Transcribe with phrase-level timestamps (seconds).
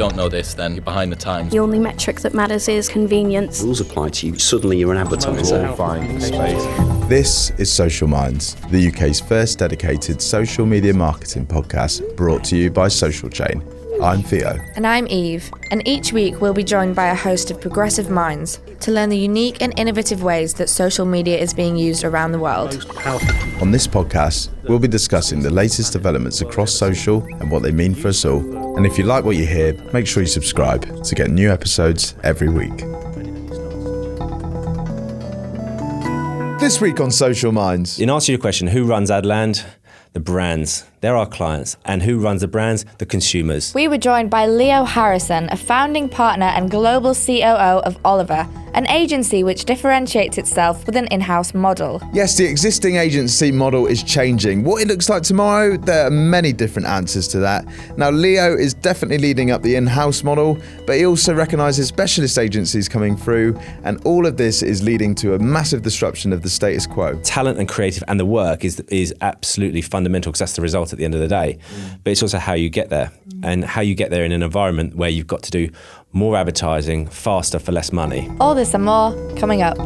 [0.00, 1.52] don't know this, then you're behind the times.
[1.52, 3.60] The only metric that matters is convenience.
[3.60, 4.38] Rules apply to you.
[4.38, 5.70] Suddenly you're an advertiser.
[5.74, 6.64] Find space.
[7.06, 12.70] This is Social Minds, the UK's first dedicated social media marketing podcast brought to you
[12.70, 13.62] by Social Chain.
[14.02, 14.58] I'm Theo.
[14.74, 18.60] And I'm Eve, and each week we'll be joined by a host of progressive minds
[18.80, 22.38] to learn the unique and innovative ways that social media is being used around the
[22.38, 22.86] world.
[23.60, 27.94] On this podcast, we'll be discussing the latest developments across social and what they mean
[27.94, 28.76] for us all.
[28.76, 32.14] And if you like what you hear, make sure you subscribe to get new episodes
[32.22, 32.78] every week.
[36.60, 37.98] This week on Social Minds.
[37.98, 39.64] In answer to your question, who runs Adland?
[40.12, 40.89] The brands.
[41.00, 41.76] They're our clients.
[41.84, 42.84] And who runs the brands?
[42.98, 43.72] The consumers.
[43.74, 48.86] We were joined by Leo Harrison, a founding partner and global COO of Oliver, an
[48.88, 52.02] agency which differentiates itself with an in house model.
[52.12, 54.62] Yes, the existing agency model is changing.
[54.62, 57.64] What it looks like tomorrow, there are many different answers to that.
[57.96, 62.38] Now, Leo is definitely leading up the in house model, but he also recognises specialist
[62.38, 66.50] agencies coming through, and all of this is leading to a massive disruption of the
[66.50, 67.18] status quo.
[67.22, 70.98] Talent and creative and the work is, is absolutely fundamental because that's the result at
[70.98, 71.58] the end of the day.
[71.58, 72.00] Mm.
[72.04, 73.40] But it's also how you get there mm.
[73.44, 75.70] and how you get there in an environment where you've got to do
[76.12, 78.30] more advertising faster for less money.
[78.40, 79.78] All this and more coming up.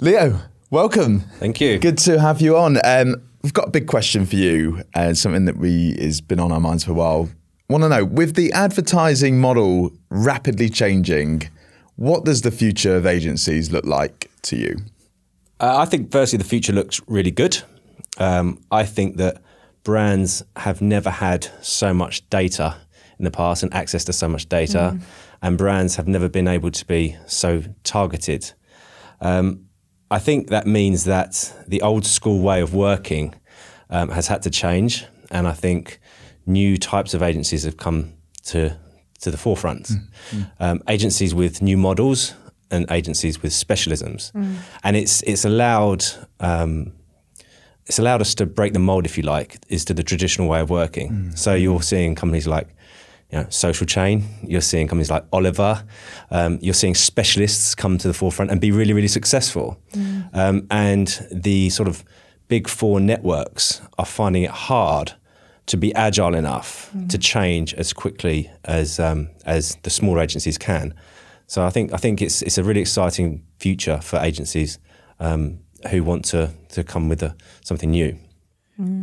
[0.00, 1.20] Leo, welcome.
[1.40, 1.78] Thank you.
[1.78, 2.78] Good to have you on.
[2.84, 6.52] Um, we've got a big question for you, and something that we has been on
[6.52, 7.28] our minds for a while.
[7.68, 11.50] Want to know with the advertising model rapidly changing,
[11.96, 14.76] what does the future of agencies look like to you?
[15.60, 17.62] Uh, I think, firstly, the future looks really good.
[18.18, 19.42] Um, I think that
[19.82, 22.76] brands have never had so much data
[23.18, 24.98] in the past and access to so much data,
[25.42, 28.52] and brands have never been able to be so targeted.
[29.20, 29.64] Um,
[30.10, 33.34] I think that means that the old school way of working
[33.90, 36.00] um, has had to change, and I think
[36.46, 38.14] new types of agencies have come
[38.44, 38.76] to
[39.20, 39.90] to the forefront.
[40.60, 42.34] Um, agencies with new models
[42.70, 44.32] and agencies with specialisms,
[44.82, 46.04] and it's it's allowed.
[46.40, 46.92] Um,
[47.86, 50.60] it's allowed us to break the mold, if you like, is to the traditional way
[50.60, 51.34] of working.
[51.36, 52.68] So you're seeing companies like,
[53.32, 54.24] you know, Social Chain.
[54.42, 55.84] You're seeing companies like Oliver.
[56.30, 59.78] Um, you're seeing specialists come to the forefront and be really, really successful.
[60.34, 62.04] Um, and the sort of
[62.48, 65.14] big four networks are finding it hard
[65.66, 70.92] to be agile enough to change as quickly as um, as the smaller agencies can.
[71.48, 74.78] So I think I think it's it's a really exciting future for agencies
[75.18, 75.58] um,
[75.90, 78.16] who want to to come with a, something new.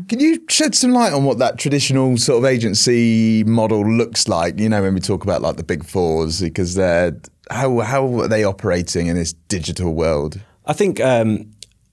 [0.08, 4.58] Can you shed some light on what that traditional sort of agency model looks like?
[4.58, 7.20] You know, when we talk about like the big fours, because they're
[7.52, 10.40] how how are they operating in this digital world?
[10.66, 11.52] I think um,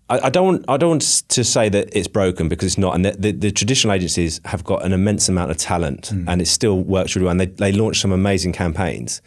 [0.08, 2.94] I, I don't want, I don't want to say that it's broken because it's not.
[2.94, 6.46] And the, the, the traditional agencies have got an immense amount of talent, and it
[6.46, 7.32] still works really well.
[7.32, 9.22] And they they launch some amazing campaigns.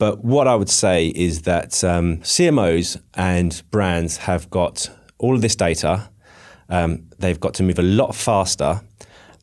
[0.00, 5.42] But what I would say is that um, CMOs and brands have got all of
[5.42, 6.08] this data.
[6.70, 8.80] Um, they've got to move a lot faster,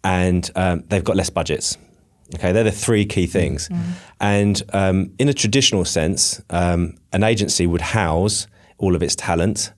[0.03, 1.77] and um, they've got less budgets.
[2.33, 3.69] Okay, they're the three key things.
[4.19, 8.47] And um, in a traditional sense, um, an agency would house
[8.79, 9.71] all of its talent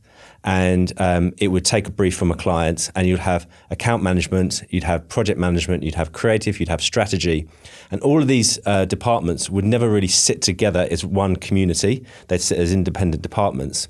[0.43, 4.63] and um, it would take a brief from a client and you'd have account management,
[4.69, 7.47] you'd have project management, you'd have creative, you'd have strategy.
[7.91, 12.41] And all of these uh, departments would never really sit together as one community, they'd
[12.41, 13.89] sit as independent departments.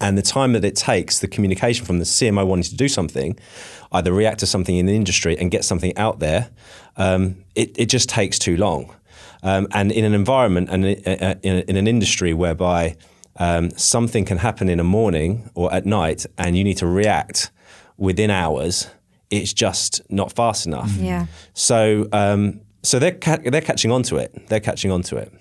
[0.00, 3.38] And the time that it takes, the communication from the CMO wanting to do something,
[3.92, 6.50] either react to something in the industry and get something out there,
[6.96, 8.94] um, it, it just takes too long.
[9.42, 12.96] Um, and in an environment and in, in, in an industry whereby
[13.38, 17.50] um, something can happen in a morning or at night and you need to react
[17.96, 18.88] within hours,
[19.30, 20.92] it's just not fast enough.
[20.96, 21.26] Yeah.
[21.54, 24.48] So, um, so they're, ca- they're catching on to it.
[24.48, 25.32] They're catching on to it.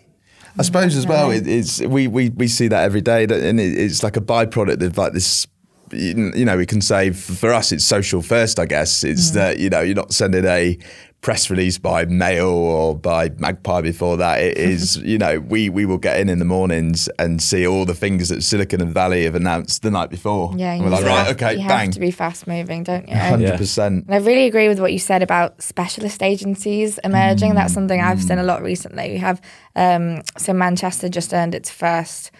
[0.58, 3.59] I suppose as well, it, it's we, we we see that every day, that- and
[3.59, 5.48] it, it's like a byproduct of like this.
[5.92, 8.60] You you know, we can say for us, it's social first.
[8.60, 10.78] I guess it's that you know you're not sending a
[11.24, 14.42] press release by mail or by Magpie before that.
[14.42, 17.86] It is you know we we will get in in the mornings and see all
[17.86, 20.54] the things that Silicon Valley have announced the night before.
[20.56, 22.84] Yeah, and we're you like have- right, okay, you bang, have to be fast moving,
[22.84, 23.16] don't you?
[23.16, 24.06] hundred percent.
[24.10, 27.56] I really agree with what you said about specialist agencies emerging.
[27.56, 29.12] That's something I've seen a lot recently.
[29.12, 29.42] We have
[29.75, 32.31] um, so Manchester just earned its first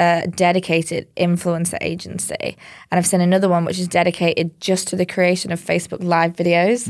[0.00, 2.56] uh, dedicated influencer agency,
[2.90, 6.34] and I've seen another one which is dedicated just to the creation of Facebook Live
[6.34, 6.88] videos.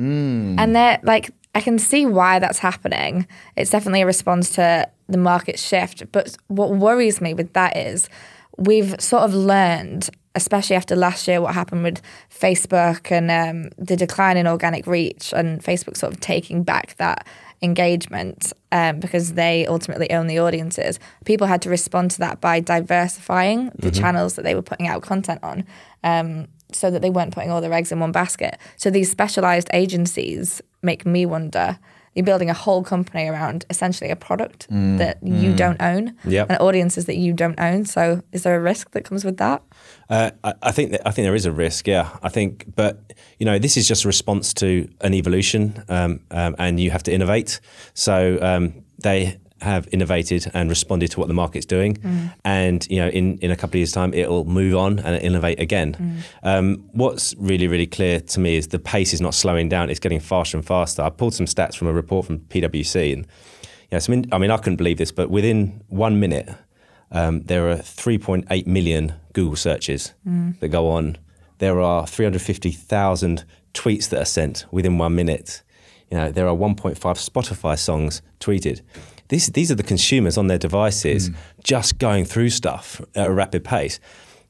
[0.58, 3.26] And they're like, I can see why that's happening.
[3.56, 6.10] It's definitely a response to the market shift.
[6.12, 8.08] But what worries me with that is
[8.56, 12.00] we've sort of learned especially after last year, what happened with
[12.30, 17.26] Facebook and um, the decline in organic reach, and Facebook sort of taking back that
[17.62, 20.98] engagement um, because they ultimately own the audiences.
[21.24, 25.02] People had to respond to that by diversifying the channels that they were putting out
[25.02, 25.64] content on.
[26.04, 28.58] Um, so that they weren't putting all their eggs in one basket.
[28.76, 31.78] So these specialized agencies make me wonder
[32.14, 36.50] you're building a whole company around essentially a product that you don't own Yep.
[36.50, 37.84] and audiences that you don't own.
[37.84, 39.62] So is there a risk that comes with that?
[40.10, 41.86] Uh, I, I think that, I think there is a risk.
[41.86, 46.20] Yeah, I think, but you know, this is just a response to an evolution, um,
[46.30, 47.60] um, and you have to innovate.
[47.94, 51.98] So um, they have innovated and responded to what the market's doing,
[52.44, 55.60] and you know, in in a couple of years' time, it'll move on and innovate
[55.60, 56.22] again.
[56.42, 60.00] Um, what's really really clear to me is the pace is not slowing down; it's
[60.00, 61.02] getting faster and faster.
[61.02, 63.26] I pulled some stats from a report from PwC, and
[63.90, 66.48] yes, I mean, I mean, I couldn't believe this, but within one minute
[67.10, 70.14] um, there are 3.8 million Google searches
[70.60, 71.16] that go on.
[71.58, 73.44] There are 350,000
[73.74, 75.62] tweets that are sent within one minute.
[76.10, 78.82] You know, there are 1.5 Spotify songs tweeted.
[79.28, 81.30] These, these are the consumers on their devices
[81.62, 84.00] just going through stuff at a rapid pace.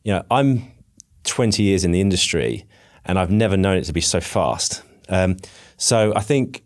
[0.04, 0.72] You know, I'm
[1.25, 2.64] 20 years in the industry
[3.04, 4.82] and I've never known it to be so fast.
[5.08, 5.36] Um,
[5.76, 6.62] so I think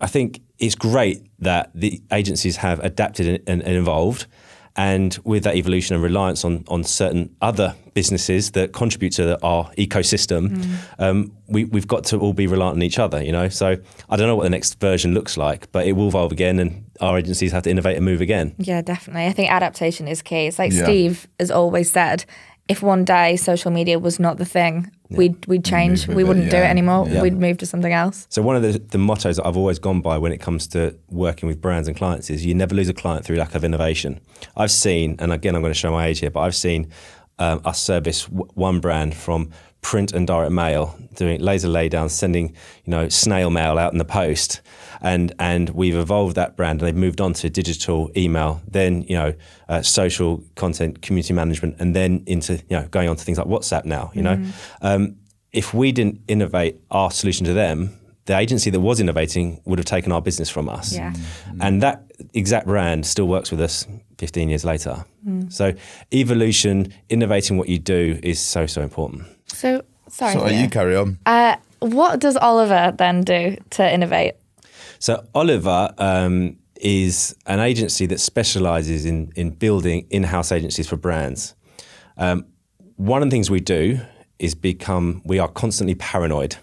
[0.00, 4.26] I think it's great that the agencies have adapted and, and, and evolved.
[4.76, 9.70] And with that evolution and reliance on, on certain other businesses that contribute to our
[9.78, 10.66] ecosystem,
[10.98, 13.48] um, we, we've got to all be reliant on each other, you know?
[13.48, 13.76] So
[14.10, 16.84] I don't know what the next version looks like, but it will evolve again and
[17.00, 18.54] our agencies have to innovate and move again.
[18.58, 19.26] Yeah, definitely.
[19.26, 20.46] I think adaptation is key.
[20.46, 20.84] It's like Yeah.
[20.84, 22.24] Steve has always said,
[22.68, 26.08] if one day social media was not the thing, we'd we'd change.
[26.08, 26.64] We wouldn't do yeah.
[26.66, 27.06] it anymore.
[27.08, 27.22] Yeah.
[27.22, 28.26] We'd move to something else.
[28.30, 30.96] So one of the, the mottos that I've always gone by when it comes to
[31.10, 34.20] working with brands and clients is you never lose a client through lack of innovation.
[34.56, 36.90] I've seen, and again I'm going to show my age here, but I've seen
[37.38, 39.50] um, us service w- one brand from
[39.82, 42.48] print and direct mail, doing laser laydown, sending
[42.84, 44.62] you know snail mail out in the post,
[45.00, 49.16] and and we've evolved that brand and they've moved on to digital email, then you
[49.16, 49.34] know
[49.68, 53.46] uh, social content, community management, and then into you know going on to things like
[53.46, 54.10] WhatsApp now.
[54.14, 54.44] You know,
[54.82, 55.16] um,
[55.52, 59.86] if we didn't innovate our solution to them, the agency that was innovating would have
[59.86, 60.94] taken our business from us.
[60.94, 61.12] Yeah.
[61.60, 63.86] And that exact brand still works with us
[64.18, 65.04] 15 years later.
[65.48, 65.72] So
[66.12, 69.24] evolution, innovating what you do is so, so important.
[69.46, 70.32] So sorry.
[70.34, 71.18] So you carry on.
[71.26, 74.34] uh, what does Oliver then do to innovate?
[75.04, 81.54] So Oliver um, is an agency that specializes in, in building in-house agencies for brands.
[82.16, 82.46] Um,
[82.96, 84.00] one of the things we do
[84.38, 86.56] is become, we are constantly paranoid.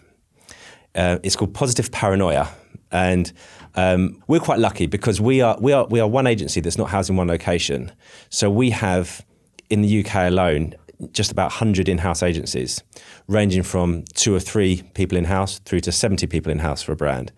[0.95, 2.49] Uh, it's called positive paranoia.
[2.91, 3.31] And
[3.75, 6.89] um, we're quite lucky because we are, we, are, we are one agency that's not
[6.89, 7.91] housed in one location.
[8.31, 9.23] So we have,
[9.69, 10.73] in the UK alone,
[11.11, 12.81] just about 100 in house agencies,
[13.27, 16.91] ranging from two or three people in house through to 70 people in house for
[16.91, 17.31] a brand.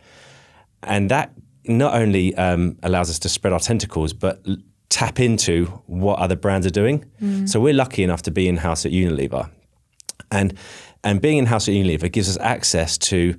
[0.86, 1.34] And that
[1.66, 4.58] not only um, allows us to spread our tentacles, but l-
[4.90, 7.06] tap into what other brands are doing.
[7.48, 9.50] So we're lucky enough to be in house at Unilever.
[10.30, 10.54] And
[11.04, 13.36] and being in house at Unilever gives us access to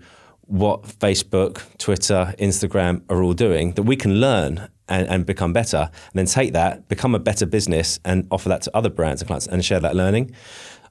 [0.46, 5.88] what Facebook, Twitter, Instagram are all doing that we can learn and, and become better,
[5.90, 9.26] and then take that, become a better business, and offer that to other brands and
[9.29, 10.31] clients and share that learning.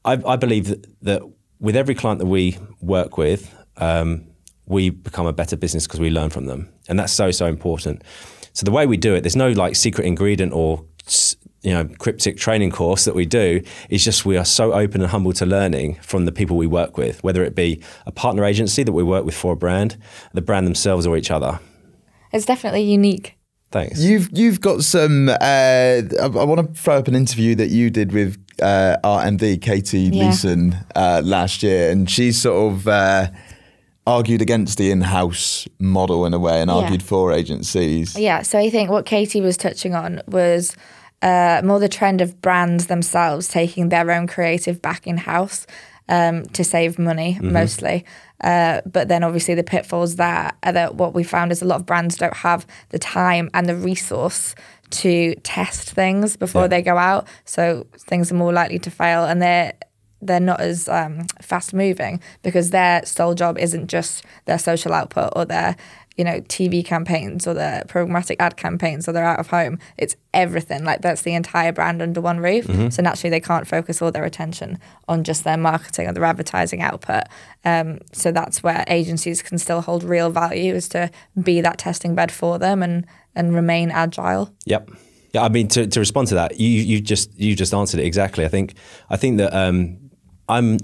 [0.06, 1.22] I, I believe that, that
[1.60, 4.26] with every client that we work with, um,
[4.66, 8.04] we become a better business because we learn from them, and that's so so important.
[8.54, 10.86] So the way we do it, there's no like secret ingredient or
[11.64, 13.62] you know cryptic training course that we do.
[13.90, 16.98] It's just we are so open and humble to learning from the people we work
[16.98, 19.98] with, whether it be a partner agency that we work with for a brand,
[20.34, 21.60] the brand themselves, or each other.
[22.32, 23.38] It's definitely unique.
[23.72, 24.00] Thanks.
[24.02, 25.30] You've you've got some.
[25.30, 29.24] Uh, I, I want to throw up an interview that you did with uh, our
[29.24, 30.26] MD Katie Yeah.
[30.26, 33.28] Leeson uh, last year, and she's sort of uh,
[34.06, 36.78] argued against the in-house model in a way, and Yeah.
[36.78, 38.18] argued for agencies.
[38.18, 40.76] Yeah, so I think what Katie was touching on was
[41.22, 45.66] uh, more the trend of brands themselves taking their own creative back in house
[46.10, 48.04] um, to save money mostly.
[48.44, 51.78] Uh, but then obviously the pitfalls there are that what we found is a lot
[51.80, 54.54] of brands don't have the time and the resource
[54.90, 56.68] to test things before Yeah.
[56.68, 57.26] they go out.
[57.46, 59.72] So things are more likely to fail and they're
[60.28, 65.32] they're not as um, fast moving because their sole job isn't just their social output
[65.36, 65.76] or their
[66.18, 69.80] you know TV campaigns or their programmatic ad campaigns or their out of home.
[69.98, 70.84] It's everything.
[70.84, 72.66] Like that's the entire brand under one roof.
[72.94, 76.82] So naturally they can't focus all their attention on just their marketing or their advertising
[76.82, 77.24] output.
[77.66, 81.10] Um, so that's where agencies can still hold real value is to
[81.42, 84.54] be that testing bed for them and and remain agile.
[84.66, 84.92] Yep.
[85.34, 88.06] Yeah, I mean to, to respond to that, you you just you just answered it
[88.06, 88.46] exactly.
[88.46, 88.76] I think
[89.10, 90.03] I think that um,
[90.50, 90.78] I'm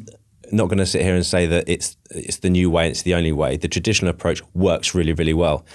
[0.52, 3.14] not going to sit here and say that it's it's the new way, it's the
[3.14, 3.58] only way.
[3.58, 5.66] The traditional approach works really, really well.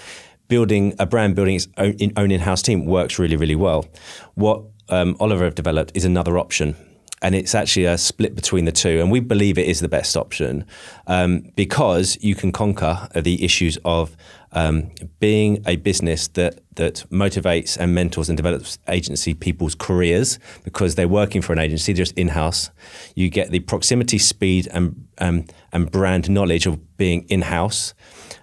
[0.47, 3.85] Building a brand, building its own, own in-house team works really, really well.
[4.35, 6.75] What um, Oliver have developed is another option.
[7.21, 8.99] And it's actually a split between the two.
[8.99, 10.65] And we believe it is the best option
[11.07, 14.15] um, because you can conquer the issues of
[14.55, 20.95] um, being a business that that motivates and mentors and develops agency people's careers because
[20.95, 22.69] they're working for an agency, just in house.
[23.15, 27.93] You get the proximity, speed, and um, and brand knowledge of being in house,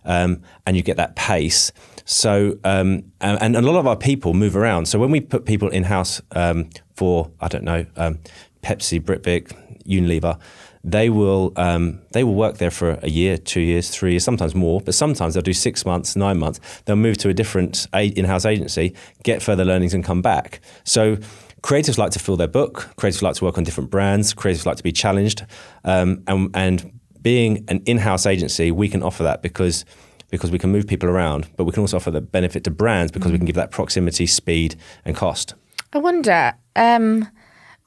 [0.04, 1.72] um, and you get that pace.
[2.04, 4.86] So, um, and, and, a lot of our people move around.
[4.86, 8.18] So when we put people in house um, for, I don't know, um,
[8.60, 9.52] Pepsi, Britvic,
[9.86, 10.40] Unilever,
[10.84, 14.54] they will um, they will work there for a year, two years, three years, sometimes
[14.54, 14.80] more.
[14.80, 16.60] But sometimes they'll do six months, nine months.
[16.84, 20.60] They'll move to a different in-house agency, get further learnings, and come back.
[20.84, 21.18] So
[21.62, 22.90] creatives like to fill their book.
[22.96, 24.34] Creatives like to work on different brands.
[24.34, 25.44] Creatives like to be challenged,
[25.84, 29.84] um, and, and being an in-house agency, we can offer that because
[30.30, 33.12] because we can move people around, but we can also offer the benefit to brands
[33.12, 33.32] because mm.
[33.32, 34.74] we can give that proximity, speed,
[35.04, 35.52] and cost.
[35.92, 36.54] I wonder.
[36.74, 37.28] Um,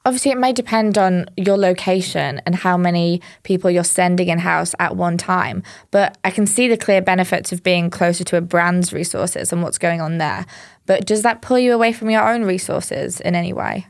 [0.06, 4.74] obviously it may depend on your location and how many people you're sending in house
[4.78, 8.40] at one time but i can see the clear benefits of being closer to a
[8.40, 10.46] brand's resources and what's going on there.
[10.86, 13.86] But does that pull you away from your own resources in any way?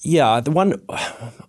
[0.00, 0.72] Yeah the one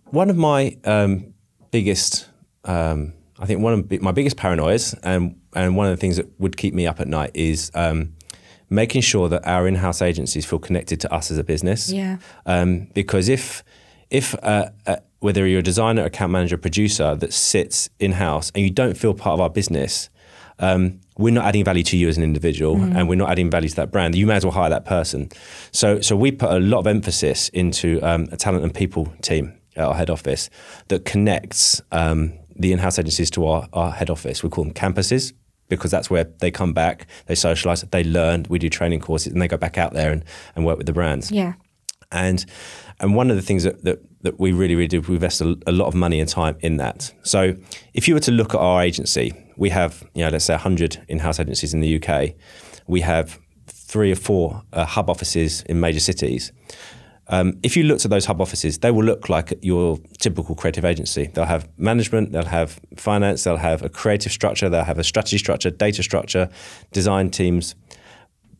[0.05, 1.33] one of my um,
[1.71, 2.29] biggest
[2.65, 6.27] um, i think one of my biggest paranoias and and one of the things that
[6.39, 8.13] would keep me up at night is um,
[8.73, 11.91] making sure that our in-house agencies feel connected to us as a business.
[11.91, 12.17] Yeah.
[12.45, 13.63] Um, because if
[14.09, 18.69] if uh, uh, whether you're a designer, account manager, producer that sits in-house and you
[18.69, 20.09] don't feel part of our business,
[20.59, 22.95] um, we're not adding value to you as an individual, mm.
[22.95, 24.15] and we're not adding value to that brand.
[24.15, 25.29] You may as well hire that person.
[25.71, 29.53] So, so we put a lot of emphasis into um, a talent and people team
[29.75, 30.49] at our head office
[30.87, 34.43] that connects um, the in-house agencies to our, our head office.
[34.43, 35.33] We call them campuses
[35.69, 39.41] because that's where they come back, they socialize, they learn, we do training courses, and
[39.41, 40.23] they go back out there and,
[40.55, 41.31] and work with the brands.
[41.31, 41.53] Yeah.
[42.11, 42.45] And
[42.99, 45.57] and one of the things that, that, that we really, really do, we invest a,
[45.67, 47.11] a, lot of money and time in that.
[47.23, 47.55] So
[47.93, 51.03] if you were to look at our agency, we have, you know, let's say 100
[51.07, 52.33] in-house agencies in the UK.
[52.87, 56.51] We have three or four uh, hub offices in major cities.
[57.27, 60.83] Um, if you looked at those hub offices, they will look like your typical creative
[60.83, 61.27] agency.
[61.33, 65.37] They'll have management, they'll have finance, they'll have a creative structure, they'll have a strategy
[65.37, 66.49] structure, data structure,
[66.91, 67.75] design teams.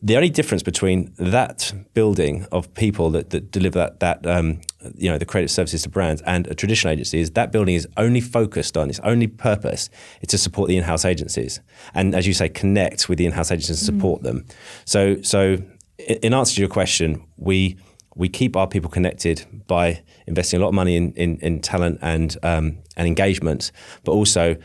[0.02, 4.60] The only difference between that building of people that, that deliver that, that um,
[4.96, 7.88] you know, the creative services to brands and a traditional agency is that building is
[7.96, 9.88] only focused on its only purpose
[10.20, 11.60] is to support the in-house agencies
[11.94, 14.24] and, as you say, connect with the in-house agencies and support mm.
[14.24, 14.46] them.
[14.84, 15.56] So, so
[15.98, 17.78] in answer to your question, we
[18.14, 21.98] we keep our people connected by investing a lot of money in, in, in talent
[22.02, 23.72] and um, and engagement,
[24.04, 24.56] but also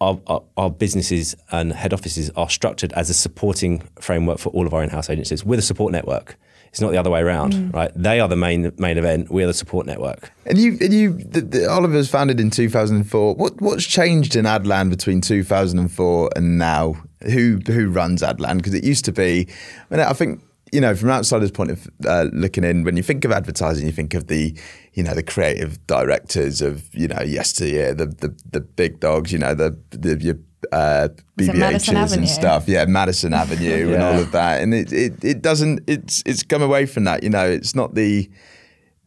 [0.00, 4.66] our, our, our, businesses and head offices are structured as a supporting framework for all
[4.66, 6.36] of our in-house agencies with a support network.
[6.68, 7.72] It's not the other way around, mm.
[7.72, 7.90] right?
[7.94, 9.30] They are the main main event.
[9.30, 10.30] We are the support network.
[10.44, 13.34] And you, and you, the, the, Oliver's founded in 2004.
[13.34, 16.96] What what's changed in Adland between 2004 and now?
[17.22, 18.58] Who who runs Adland?
[18.58, 19.48] Because it used to be.
[19.90, 20.42] I, mean, I think
[20.72, 23.86] you know, from an outsider's point of uh, looking in, when you think of advertising,
[23.86, 24.56] you think of the,
[24.94, 29.38] you know, the creative directors of, you know, yesteryear, the the, the big dogs, you
[29.38, 30.34] know, the the your
[30.72, 31.08] uh,
[31.38, 33.94] BBHs and stuff, yeah, Madison Avenue yeah.
[33.94, 37.22] and all of that, and it, it it doesn't, it's it's come away from that,
[37.22, 38.30] you know, it's not the.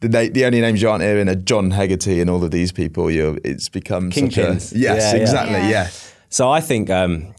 [0.02, 3.10] The, the only names you aren't hearing are John Hegarty and all of these people.
[3.10, 4.74] You, it's become Kingpins.
[4.74, 5.58] A, yes, yeah, exactly.
[5.58, 5.68] Yeah.
[5.68, 5.90] yeah.
[6.30, 7.34] So I think um,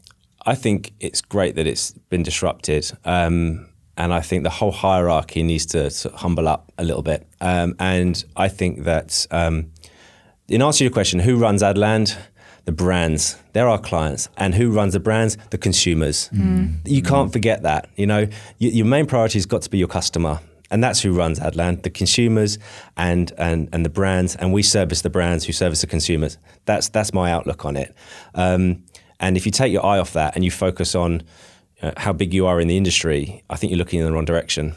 [0.46, 2.92] I think it's great that it's been disrupted.
[3.04, 3.68] Um,
[4.02, 7.28] and I think the whole hierarchy needs to sort of humble up a little bit.
[7.40, 9.72] Um, and I think that, um,
[10.48, 12.18] in answer to your question, who runs Adland?
[12.66, 15.38] The brands, they're our clients, and who runs the brands?
[15.50, 16.30] The consumers.
[16.30, 16.80] Mm.
[16.86, 17.90] You can't forget that.
[17.96, 18.28] You know,
[18.60, 20.40] your main priority has got to be your customer,
[20.70, 22.60] and that's who runs Adland, the consumers
[22.98, 26.38] and and and the brands, and we service the brands who service the consumers.
[26.66, 27.96] That's that's my outlook on it.
[28.36, 28.84] Um,
[29.20, 31.24] and if you take your eye off that and you focus on
[31.82, 34.26] uh, how big you are in the industry, I think you're looking in the wrong
[34.26, 34.76] direction.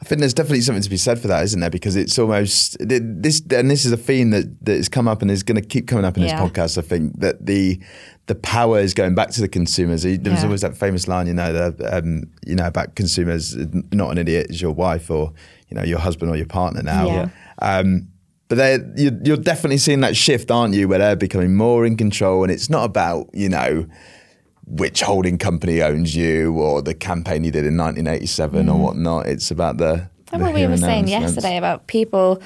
[0.00, 1.70] I think there's definitely something to be said for that, isn't there?
[1.70, 5.30] Because it's almost this, and this is a theme that that has come up and
[5.30, 6.40] is going to keep coming up in yeah.
[6.40, 6.78] this podcast.
[6.78, 7.80] I think that the
[8.26, 10.04] the power is going back to the consumers.
[10.04, 10.44] There was yeah.
[10.44, 13.56] always that famous line, you know, the, um, you know, about consumers.
[13.92, 15.32] Not an idiot is your wife or
[15.68, 17.06] you know your husband or your partner now.
[17.06, 17.28] Yeah.
[17.60, 18.08] Um,
[18.46, 18.56] but
[18.96, 20.88] you're, you're definitely seeing that shift, aren't you?
[20.88, 23.86] Where they're becoming more in control, and it's not about you know
[24.70, 28.74] which holding company owns you or the campaign you did in 1987 mm.
[28.74, 29.26] or whatnot.
[29.26, 30.08] It's about the.
[30.30, 32.42] That's what we were saying yesterday about people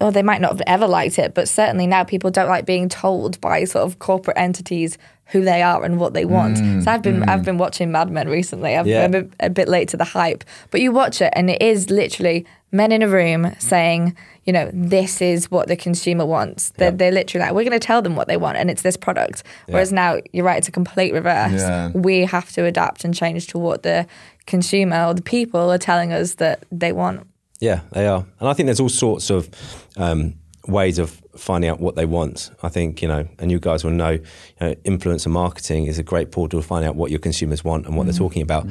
[0.00, 2.88] or they might not have ever liked it, but certainly now people don't like being
[2.88, 6.58] told by sort of corporate entities who they are and what they want.
[6.58, 8.76] so I've been I've been watching Mad Men recently.
[8.76, 9.04] I've, Yeah.
[9.04, 11.90] I'm a, a bit late to the hype, but you watch it and it is
[11.90, 16.70] literally men in a room saying, you know, this is what the consumer wants.
[16.70, 18.96] They're, they're literally like, we're going to tell them what they want, and it's this
[18.96, 19.42] product.
[19.66, 21.62] Whereas now, you're right, it's a complete reverse.
[21.62, 21.90] Yeah.
[21.94, 24.06] We have to adapt and change to what the
[24.46, 27.26] consumer or the people are telling us that they want.
[27.60, 29.48] Yeah, they are, and I think there's all sorts of
[29.96, 30.34] um,
[30.66, 32.50] ways of finding out what they want.
[32.62, 34.22] I think you know, and you guys will know, you
[34.60, 37.96] know, influencer marketing is a great portal to find out what your consumers want and
[37.96, 38.66] what they're talking about.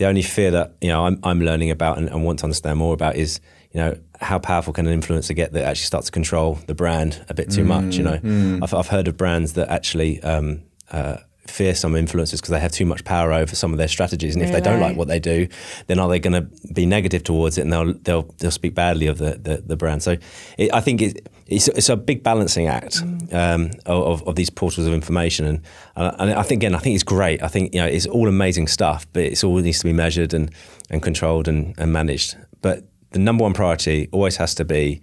[0.00, 2.78] The only fear that you know I'm, I'm learning about and, and want to understand
[2.78, 3.38] more about is
[3.70, 7.22] you know how powerful can an influencer get that actually starts to control the brand
[7.28, 7.96] a bit too much.
[7.96, 10.22] You know, I've, I've heard of brands that actually.
[10.22, 13.88] Um, uh, fear some influencers because they have too much power over some of their
[13.88, 15.48] strategies and if they don't like what they do
[15.86, 19.06] then are they going to be negative towards it and they'll they'll they'll speak badly
[19.06, 20.02] of the the, the brand.
[20.02, 20.16] So
[20.58, 24.86] it, I think it, it's it's a big balancing act um, of, of these portals
[24.86, 25.62] of information and
[25.96, 27.42] and I think again I think it's great.
[27.42, 30.34] I think you know it's all amazing stuff but it's all needs to be measured
[30.34, 30.50] and
[30.90, 32.36] and controlled and, and managed.
[32.62, 35.00] But the number one priority always has to be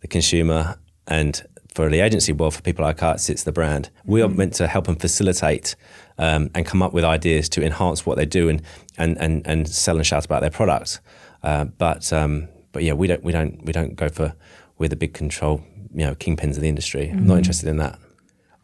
[0.00, 1.42] the consumer and
[1.74, 3.90] for the agency world, for people like us, it's the brand.
[4.04, 5.76] We are meant to help them facilitate
[6.18, 8.62] um, and come up with ideas to enhance what they do and
[8.98, 11.00] and and, and sell and shout about their product.
[11.42, 14.34] Uh, but um, but yeah, we don't we don't we don't go for
[14.78, 15.62] we're the big control
[15.94, 17.10] you know kingpins of the industry.
[17.10, 17.98] I'm not interested in that.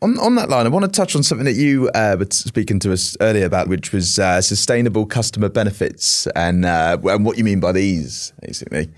[0.02, 2.78] On, on that line, I want to touch on something that you uh, were speaking
[2.80, 7.44] to us earlier about, which was uh, sustainable customer benefits and uh, and what you
[7.44, 8.90] mean by these, basically.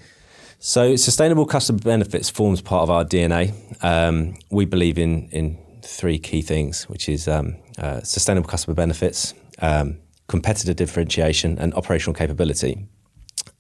[0.61, 3.55] So, sustainable customer benefits forms part of our DNA.
[3.83, 9.35] Um, we believe in in three key things, which is um, uh, sustainable customer benefits,
[9.61, 12.87] um, competitive differentiation, and operational capability.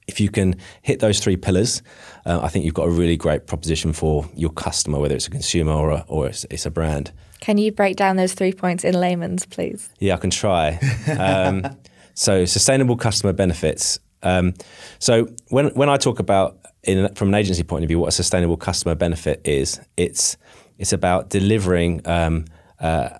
[0.09, 1.83] If you can hit those three pillars,
[2.27, 5.31] uh, I think you've got a really great proposition for your customer, whether it's a
[5.31, 7.13] consumer or a, or it's, it's a brand.
[7.41, 9.91] Can you break down those three points in layman's, please?
[10.01, 10.81] Yeah, I can try.
[11.17, 11.65] Um,
[12.15, 14.01] so, sustainable customer benefits.
[14.23, 14.55] Um,
[14.99, 18.13] so, when when I talk about in, from an agency point of view, what a
[18.13, 20.37] sustainable customer benefit is, it's
[20.79, 22.45] it's about delivering um,
[22.81, 23.11] uh,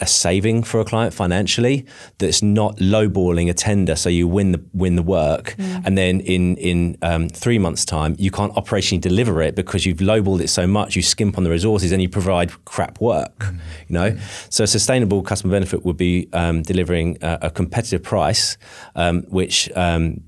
[0.00, 1.84] a saving for a client financially
[2.16, 6.56] that's not lowballing a tender, so you win the win the work, and then in
[6.56, 10.66] in um, three months' time you can't operationally deliver it because you've lowballed it so
[10.66, 13.46] much, you skimp on the resources, and you provide crap work.
[13.88, 18.56] You know, so a sustainable customer benefit would be um, delivering a, a competitive price,
[18.96, 20.22] um, which um,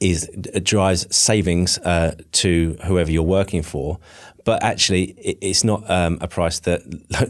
[0.00, 3.98] is it drives savings uh, to whoever you're working for.
[4.44, 6.80] But actually, it, it's not um, a price that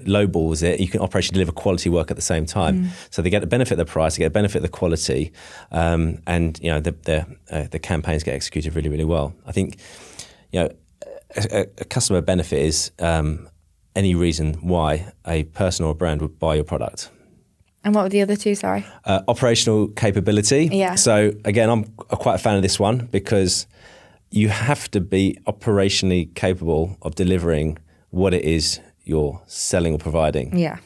[0.07, 0.81] low- lowballs it.
[0.81, 2.91] You can operationally deliver quality work at the same time.
[3.11, 5.33] So they get the benefit of the price, they get the benefit of the quality,
[5.71, 9.35] um, and you know the the, uh, the campaigns get executed really really well.
[9.47, 9.79] I think
[10.53, 10.69] you know
[11.37, 13.49] a, a- a customer benefit is um,
[13.95, 17.11] any reason why a person or a brand would buy your product
[17.87, 18.57] And what were the other two?
[18.57, 18.85] Sorry.
[19.05, 20.69] uh, operational capability.
[20.73, 20.97] Yeah.
[20.97, 23.69] So again, I'm quite a fan of this one because
[24.33, 27.79] you have to be operationally capable of delivering
[28.11, 30.59] what it is you're selling or providing.
[30.59, 30.79] Yeah.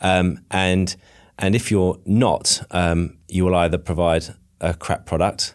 [0.00, 0.96] Um, and
[1.38, 4.24] and if you're not, um, you will either provide
[4.60, 5.54] a crap product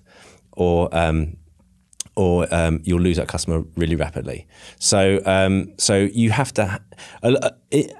[0.53, 1.35] or um,
[2.15, 4.47] or um, you'll lose that customer really rapidly.
[4.79, 6.79] So um, so you have to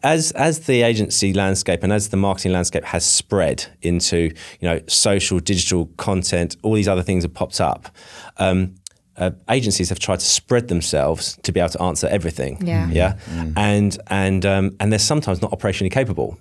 [0.03, 4.79] as as the agency landscape and as the marketing landscape has spread into you know
[4.87, 7.89] social digital content, all these other things have popped up.
[8.37, 8.75] Um,
[9.17, 12.57] uh, agencies have tried to spread themselves to be able to answer everything.
[12.65, 12.89] Yeah.
[12.89, 13.17] Yeah.
[13.55, 16.37] And and um, and they're sometimes not operationally capable.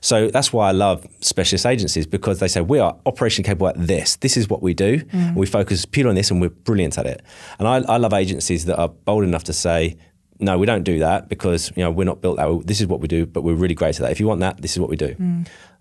[0.00, 3.86] So that's why I love specialist agencies because they say we are operationally capable at
[3.86, 4.16] this.
[4.16, 5.02] This is what we do.
[5.34, 7.22] We focus purely on this, and we're brilliant at it.
[7.58, 9.96] And I, I love agencies that are bold enough to say.
[10.38, 12.50] No, we don't do that because you know we're not built that.
[12.50, 12.60] way.
[12.62, 14.12] This is what we do, but we're really great at that.
[14.12, 15.16] If you want that, this is what we do.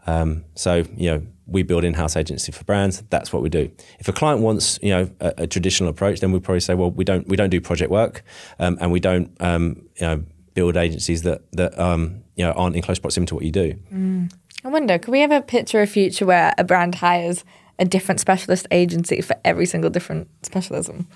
[0.07, 3.03] Um, so you know, we build in-house agency for brands.
[3.09, 3.71] That's what we do.
[3.99, 6.91] If a client wants you know a, a traditional approach, then we probably say, well,
[6.91, 8.23] we don't we don't do project work,
[8.59, 12.75] um, and we don't um, you know build agencies that that um, you know aren't
[12.75, 14.29] in close proximity to what you do.
[14.63, 17.45] I wonder, could we ever picture a future where a brand hires
[17.77, 21.07] a different specialist agency for every single different specialism?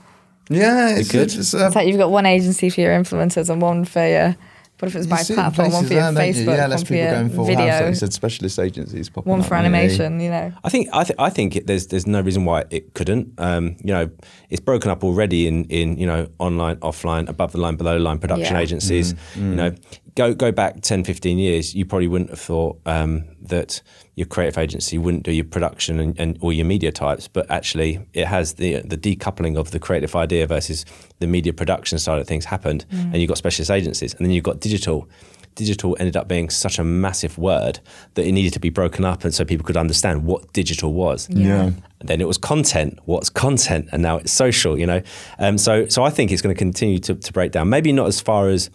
[0.50, 1.34] Yeah, it's, could.
[1.34, 4.36] it's, uh, It's like you've got one agency for your influencers and one for your,
[4.80, 6.34] what if it's you by see it in platform, one for your now, you?
[6.34, 7.82] Facebook, Yeah, one less for people your going full video, house.
[7.82, 9.78] Like you said, specialist agencies popping one for aren't they?
[9.80, 10.54] animation, you know.
[10.64, 13.34] I think I, th- I think it, there's there's no reason why it couldn't.
[13.38, 14.10] Um, you know,
[14.50, 18.04] it's broken up already in in you know online, offline, above the line, below the
[18.04, 18.62] line production Yeah.
[18.62, 19.16] agencies.
[19.36, 19.76] You know,
[20.16, 23.82] go go back 10, 15 years, you probably wouldn't have thought um, that
[24.16, 28.06] your creative agency wouldn't do your production and, and or your media types, but actually
[28.14, 30.86] it has the the decoupling of the creative idea versus
[31.20, 34.44] the media production side of things happened, and you've got specialist agencies, and then you've
[34.44, 35.08] got digital.
[35.56, 37.82] Digital ended up being such a massive word
[38.14, 41.28] that it needed to be broken up, and so people could understand what digital was.
[41.30, 41.72] Yeah.
[42.00, 42.98] And then it was content.
[43.06, 43.90] What's content?
[43.92, 44.80] And now it's social.
[44.80, 45.02] You know,
[45.38, 47.68] um, so so I think it's going to continue to, to break down.
[47.68, 48.70] Maybe not as far as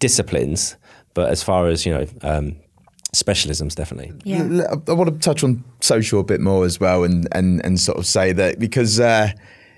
[0.00, 0.76] disciplines,
[1.14, 2.56] but as far as you know, um,
[3.14, 4.12] specialisms definitely.
[4.24, 4.42] Yeah.
[4.42, 7.64] L- l- I want to touch on social a bit more as well, and and
[7.64, 9.30] and sort of say that because uh,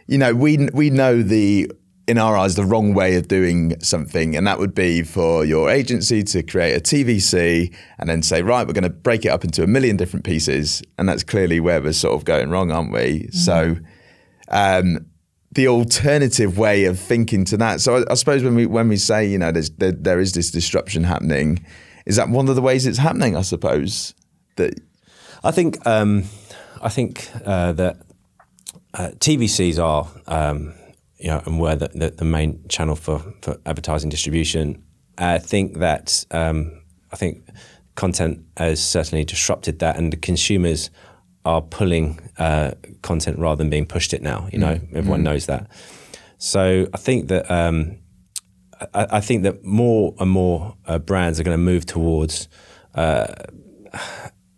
[0.06, 1.70] you know we we know the
[2.08, 5.70] in our eyes the wrong way of doing something, and that would be for your
[5.70, 9.44] agency to create a TVC and then say right, we're going to break it up
[9.44, 12.92] into a million different pieces, and that's clearly where we're sort of going wrong, aren't
[12.92, 13.28] we?
[13.32, 13.76] So.
[14.48, 15.06] Um,
[15.52, 17.80] the alternative way of thinking to that.
[17.80, 20.32] So I, I suppose when we when we say you know there's, there, there is
[20.32, 21.64] this disruption happening,
[22.06, 23.36] is that one of the ways it's happening?
[23.36, 24.14] I suppose
[24.56, 24.80] that
[25.44, 26.24] I think um,
[26.80, 27.98] I think uh, that
[28.94, 30.74] uh, TVCs are um,
[31.18, 34.82] you know and were the, the, the main channel for, for advertising distribution.
[35.18, 37.46] I think that um, I think
[37.94, 40.90] content has certainly disrupted that, and the consumers
[41.44, 44.48] are pulling uh, content rather than being pushed it now.
[44.52, 45.68] You know, everyone knows that.
[46.38, 47.98] So I think that um,
[48.94, 52.48] I, I think that more and more uh, brands are going to move towards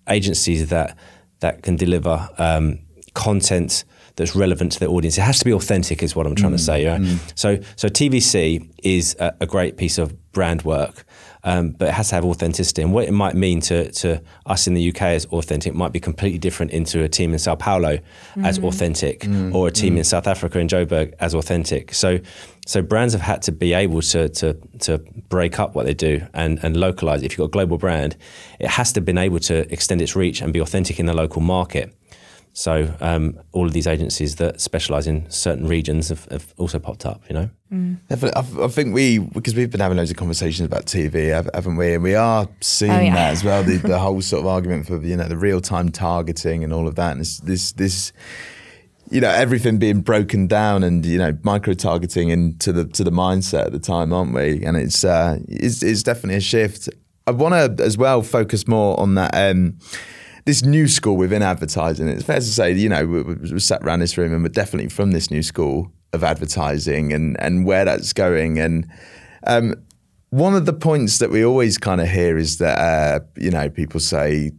[0.09, 0.97] agencies that
[1.40, 2.79] that can deliver um,
[3.14, 3.85] content
[4.16, 5.18] that's relevant to their audience.
[5.18, 6.85] It has to be authentic, is what I'm trying to mm, say.
[6.85, 6.98] Yeah?
[6.98, 7.18] Mm.
[7.35, 11.05] So, so TVC is a, a great piece of brand work,
[11.42, 12.83] um, but it has to have authenticity.
[12.83, 16.00] And what it might mean to to us in the UK as authentic might be
[16.00, 17.98] completely different into a team in Sao Paulo
[18.42, 18.66] as mm-hmm.
[18.66, 21.94] authentic, mm, or a team in South Africa in Joburg as authentic.
[21.94, 22.20] So.
[22.66, 24.96] So brands have had to be able to to to
[25.29, 27.22] break up what they do and and localize.
[27.22, 28.16] If you've got a global brand,
[28.59, 31.12] it has to have been able to extend its reach and be authentic in the
[31.12, 31.94] local market.
[32.57, 37.05] So um, all of these agencies that specialize in certain regions have, have also popped
[37.05, 37.21] up.
[37.29, 37.51] You know.
[38.09, 38.61] Definitely.
[38.61, 41.95] I, I think we because we've been having loads of conversations about TV, haven't we?
[41.95, 43.14] And we are seeing Oh, yeah.
[43.17, 43.64] that as well.
[43.64, 46.87] The, the whole sort of argument for you know the real time targeting and all
[46.87, 48.12] of that, and this this this
[49.11, 53.11] you know everything being broken down and you know micro targeting into the to the
[53.11, 54.64] mindset at the time, aren't we?
[54.64, 56.88] And it's uh, it's, it's definitely a shift.
[57.27, 59.35] I want to as well focus more on that.
[59.35, 59.79] Um,
[60.44, 62.09] this new school within advertising.
[62.09, 64.90] It's fair to say, you know, we, we sat around this room and we're definitely
[64.90, 68.59] from this new school of advertising and and where that's going.
[68.59, 68.88] And
[69.46, 69.74] um,
[70.30, 73.68] one of the points that we always kind of hear is that uh, you know
[73.68, 74.52] people say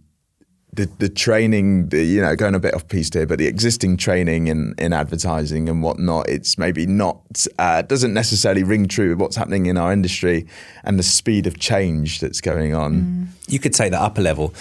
[0.75, 3.97] the the training, the, you know, going a bit off piece here, but the existing
[3.97, 9.19] training in in advertising and whatnot, it's maybe not uh, doesn't necessarily ring true with
[9.19, 10.45] what's happening in our industry
[10.83, 12.93] and the speed of change that's going on.
[12.93, 13.27] Mm.
[13.47, 14.53] You could take that up a level.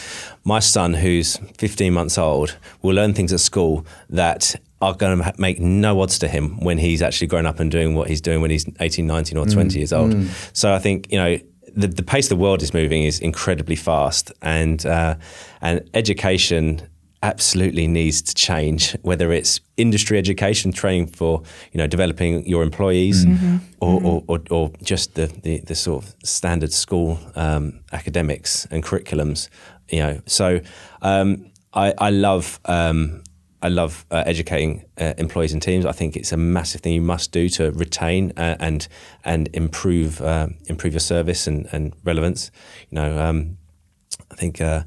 [0.45, 5.35] My son, who's 15 months old, will learn things at school that are going to
[5.39, 8.43] make no odds to him when he's actually grown up and doing what he's doing
[8.43, 9.77] when he's 18, 19, or 20 mm.
[9.77, 10.13] years old.
[10.13, 10.57] Mm.
[10.57, 11.39] So I think, you know,
[11.77, 15.15] the, the pace the world is moving is incredibly fast, and uh,
[15.61, 16.83] and education
[17.23, 18.97] absolutely needs to change.
[19.03, 23.25] Whether it's industry education, training for you know developing your employees,
[23.81, 28.83] or, Or, or, or just the, the, the sort of standard school um, academics and
[28.83, 29.49] curriculums,
[29.91, 30.21] you know.
[30.27, 30.61] So
[31.03, 32.61] um, I, I love.
[32.65, 33.23] Um,
[33.65, 35.87] I love uh, educating uh, employees and teams.
[35.87, 38.87] I think it's a massive thing you must do to retain uh, and
[39.25, 42.51] and improve uh, improve your service and, and relevance.
[42.91, 43.57] You know, um,
[44.31, 44.85] I think uh,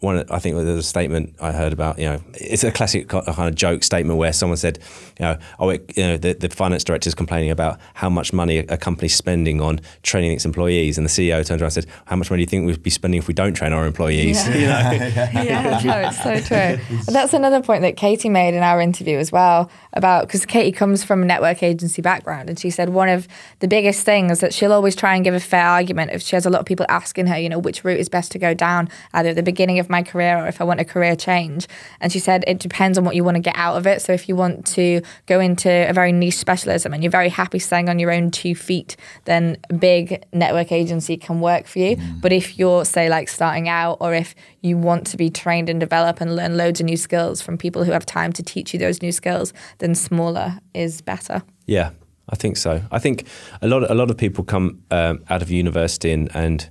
[0.00, 0.24] one.
[0.30, 1.98] I think there's a statement I heard about.
[1.98, 4.78] You know, it's a classic kind of joke statement where someone said,
[5.18, 8.32] you know, oh, it, you know, the, the finance director is complaining about how much
[8.32, 11.86] money a, company's spending on training its employees, and the CEO turns around and said,
[12.06, 14.46] how much money do you think we'd be spending if we don't train our employees?
[14.56, 14.90] You know?
[14.90, 16.98] yeah, no, it's so true.
[17.12, 21.04] That's another point that Katie made in our interview as well about because Katie comes
[21.04, 23.28] from a network agency background, and she said one of
[23.58, 26.46] the biggest things that she'll always try and give a fair argument if she has
[26.46, 28.88] a lot of people asking her, you know, which route is best to go down,
[29.12, 31.66] either at the beginning of my career or if I want a career change.
[32.00, 34.02] And she said it depends on what you want to get out of it.
[34.02, 37.58] So if you want to go into a very niche specialism and you're very happy
[37.58, 41.96] staying on your own two feet, then a big network agency can work for you.
[42.20, 45.78] But if you're, say, like starting out, or if you want to be trained and
[45.78, 48.78] develop and learn loads of new skills from people who have time to teach you
[48.78, 51.42] those new skills, then smaller is better.
[51.66, 51.90] Yeah,
[52.28, 52.82] I think so.
[52.90, 53.26] I think
[53.62, 56.68] a lot of, a lot of people come um, out of university and, and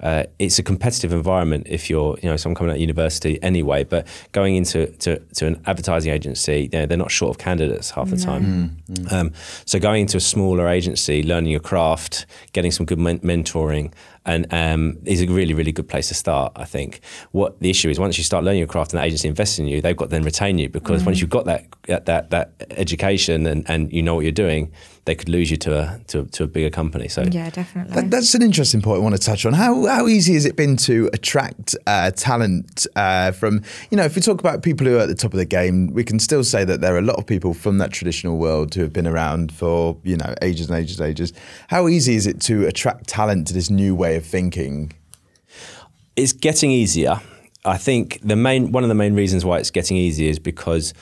[0.00, 3.84] uh, it's a competitive environment if you're, you know, someone coming out of university anyway.
[3.84, 7.90] But going into to, to an advertising agency, you know, they're not short of candidates
[7.90, 8.76] half the time.
[9.10, 9.32] Um,
[9.64, 13.92] so going into a smaller agency, learning your craft, getting some good men- mentoring,
[14.24, 16.52] and um, is a really really good place to start.
[16.54, 17.00] I think.
[17.32, 19.66] What the issue is, once you start learning your craft and the agency invests in
[19.66, 21.66] you, they've got to then retain you because once you've got that
[22.04, 24.70] that that education and, and you know what you're doing,
[25.08, 27.08] they could lose you to a to, to a bigger company.
[27.08, 27.94] So Yeah, definitely.
[27.94, 29.54] That, that's an interesting point I want to touch on.
[29.54, 34.14] How how easy has it been to attract uh, talent uh, from you know if
[34.14, 36.44] we talk about people who are at the top of the game, we can still
[36.44, 39.06] say that there are a lot of people from that traditional world who have been
[39.06, 41.32] around for you know ages and ages and ages.
[41.68, 44.92] How easy is it to attract talent to this new way of thinking?
[46.18, 47.20] it's getting easier.
[47.64, 50.92] I think the main one of the main reasons why it's getting easier is because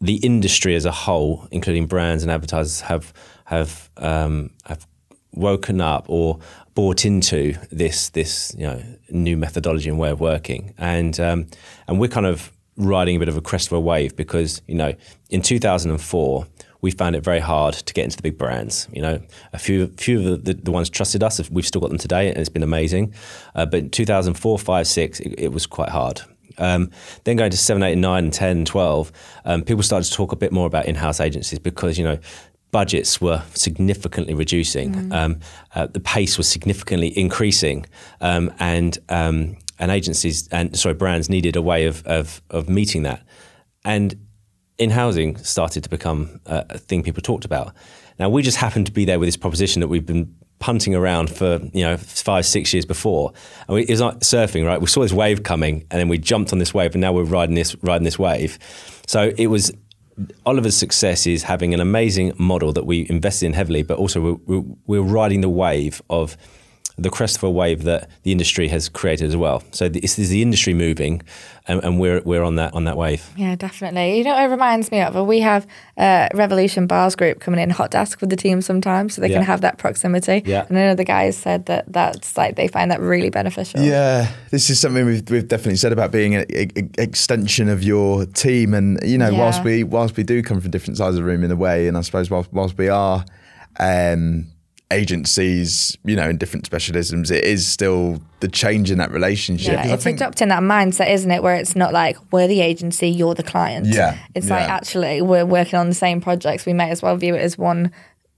[0.00, 3.12] the industry as a whole, including brands and advertisers, have
[3.52, 4.86] have um, have
[5.34, 6.38] woken up or
[6.74, 11.46] bought into this this you know new methodology and way of working, and um,
[11.86, 14.74] and we're kind of riding a bit of a crest of a wave because you
[14.74, 14.94] know
[15.28, 16.46] in 2004
[16.80, 18.88] we found it very hard to get into the big brands.
[18.90, 21.50] You know, a few few of the, the, the ones trusted us.
[21.50, 23.14] We've still got them today, and it's been amazing.
[23.54, 26.22] Uh, but in 2004, 5, 6, it, it was quite hard.
[26.58, 26.90] Um,
[27.24, 29.12] then going to 7, 8, 9, and 10, 12,
[29.44, 32.18] um, people started to talk a bit more about in-house agencies because, you know,
[32.72, 35.12] budgets were significantly reducing.
[35.12, 35.40] Um,
[35.74, 37.86] uh, the pace was significantly increasing,
[38.20, 43.04] um, and um, and agencies and sorry brands needed a way of of, of meeting
[43.04, 43.22] that.
[43.84, 44.16] And
[44.78, 47.74] in housing started to become a, a thing people talked about.
[48.18, 51.28] Now we just happened to be there with this proposition that we've been punting around
[51.28, 53.32] for you know five six years before,
[53.66, 54.80] and we, it was like surfing, right?
[54.80, 57.24] We saw this wave coming, and then we jumped on this wave, and now we're
[57.24, 58.58] riding this riding this wave.
[59.06, 59.72] So it was
[60.44, 64.38] Oliver's success is having an amazing model that we invested in heavily, but also we're,
[64.46, 66.36] we're, we're riding the wave of
[66.98, 69.62] the crest of a wave that the industry has created as well.
[69.72, 71.22] So this is the industry moving,
[71.66, 73.28] and, and we're we're on that on that wave.
[73.36, 74.18] Yeah, definitely.
[74.18, 75.14] You know, what it reminds me of.
[75.26, 79.20] We have uh, Revolution Bars Group coming in hot desk with the team sometimes, so
[79.22, 79.36] they Yeah.
[79.38, 80.42] can have that proximity.
[80.44, 80.66] Yeah.
[80.68, 83.80] And I know the guys said that that's like they find that really beneficial.
[83.80, 86.44] Yeah, this is something we've, we've definitely said about being an
[86.98, 89.38] extension of your team, and you know, Yeah.
[89.38, 91.88] whilst we whilst we do come from different sides of the room in a way,
[91.88, 93.24] and I suppose whilst, whilst we are
[93.80, 94.46] um,
[94.92, 99.74] agencies, you know, in different specialisms, it is still the change in that relationship.
[99.74, 101.42] Yeah, it's think- adopting that mindset, isn't it?
[101.42, 103.86] Where it's not like we're the agency, you're the client.
[103.86, 106.66] Yeah, It's like actually we're working on the same projects.
[106.66, 107.92] We may as well view it as one,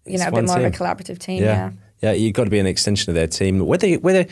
[0.07, 1.43] you know, It's a bit one more of a collaborative team.
[1.43, 1.47] Yeah.
[1.47, 1.71] Yeah.
[2.05, 3.61] Yeah, you've got to be an extension of their team.
[3.61, 4.27] Whether whether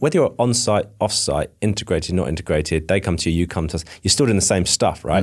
[0.00, 3.68] whether you're on site, off site, integrated, not integrated, they come to you, you come
[3.68, 3.84] to us.
[4.02, 5.22] You're still doing the same stuff, right?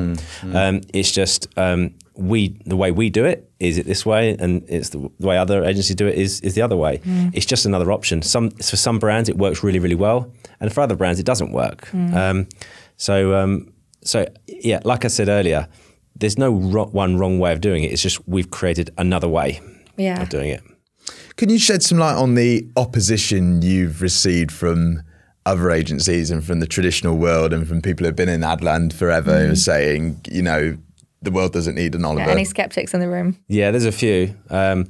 [0.54, 4.64] Um, it's just um, we the way we do it is it this way, and
[4.70, 7.02] it's the, the way other agencies do it is is the other way.
[7.34, 8.22] It's just another option.
[8.22, 10.32] Some for some brands it works really really well,
[10.62, 11.94] and for other brands it doesn't work.
[11.94, 12.48] Um,
[12.96, 13.74] so um,
[14.06, 15.68] so yeah, like I said earlier,
[16.16, 17.92] there's no ro- one wrong way of doing it.
[17.92, 19.60] It's just we've created another way
[19.98, 20.22] Yeah.
[20.22, 20.64] of doing it.
[21.38, 25.04] Can you shed some light on the opposition you've received from
[25.46, 29.46] other agencies and from the traditional world and from people who've been in Adland forever
[29.46, 30.78] who are saying, you know,
[31.22, 32.30] the world doesn't need an Yeah, Oliver?
[32.30, 33.38] Any skeptics in the room?
[33.48, 34.36] Yeah, there's a few.
[34.50, 34.88] Um,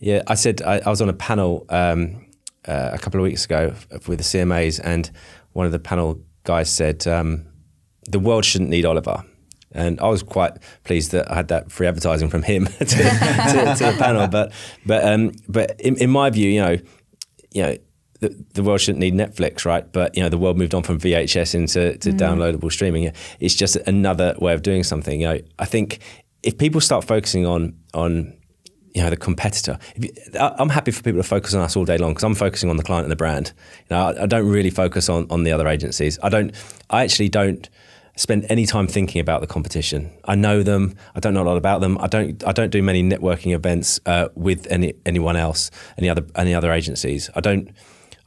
[0.00, 2.26] yeah, I said I, I was on a panel um,
[2.66, 3.74] uh, a couple of weeks ago
[4.06, 5.10] with the CMAs, and
[5.52, 7.46] one of the panel guys said um,
[8.08, 9.24] the world shouldn't need Oliver.
[9.74, 10.52] And I was quite
[10.84, 14.28] pleased that I had that free advertising from him to, to, to the panel.
[14.28, 14.52] But
[14.86, 16.76] but um, but in, in my view, you know,
[17.52, 17.76] you know,
[18.20, 19.90] the, the world shouldn't need Netflix, right?
[19.92, 23.12] But you know, the world moved on from VHS into to downloadable streaming.
[23.40, 25.20] It's just another way of doing something.
[25.20, 25.98] You know, I think
[26.42, 28.36] if people start focusing on on
[28.94, 31.76] you know the competitor, if you, I- I'm happy for people to focus on us
[31.76, 33.52] all day long because I'm focusing on the client and the brand.
[33.90, 36.18] You know, I, I don't really focus on on the other agencies.
[36.22, 36.54] I don't.
[36.90, 37.68] I actually don't
[38.16, 40.12] spend any time thinking about the competition.
[40.24, 40.94] I know them.
[41.14, 41.98] I don't know a lot about them.
[41.98, 42.46] I don't.
[42.46, 46.72] I don't do many networking events uh, with any anyone else, any other any other
[46.72, 47.30] agencies.
[47.34, 47.70] I don't.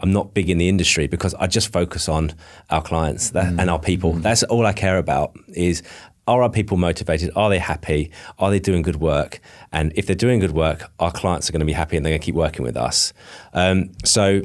[0.02, 2.34] I'm not big in the industry because I just focus on
[2.70, 4.14] our clients that, and our people.
[4.14, 5.38] That's all I care about.
[5.48, 5.84] Is
[6.28, 7.32] are our people motivated?
[7.36, 8.12] Are they happy?
[8.40, 9.40] Are they doing good work?
[9.72, 12.12] And if they're doing good work, our clients are going to be happy and they're
[12.12, 13.14] going to keep working with us.
[13.54, 14.42] Um, so,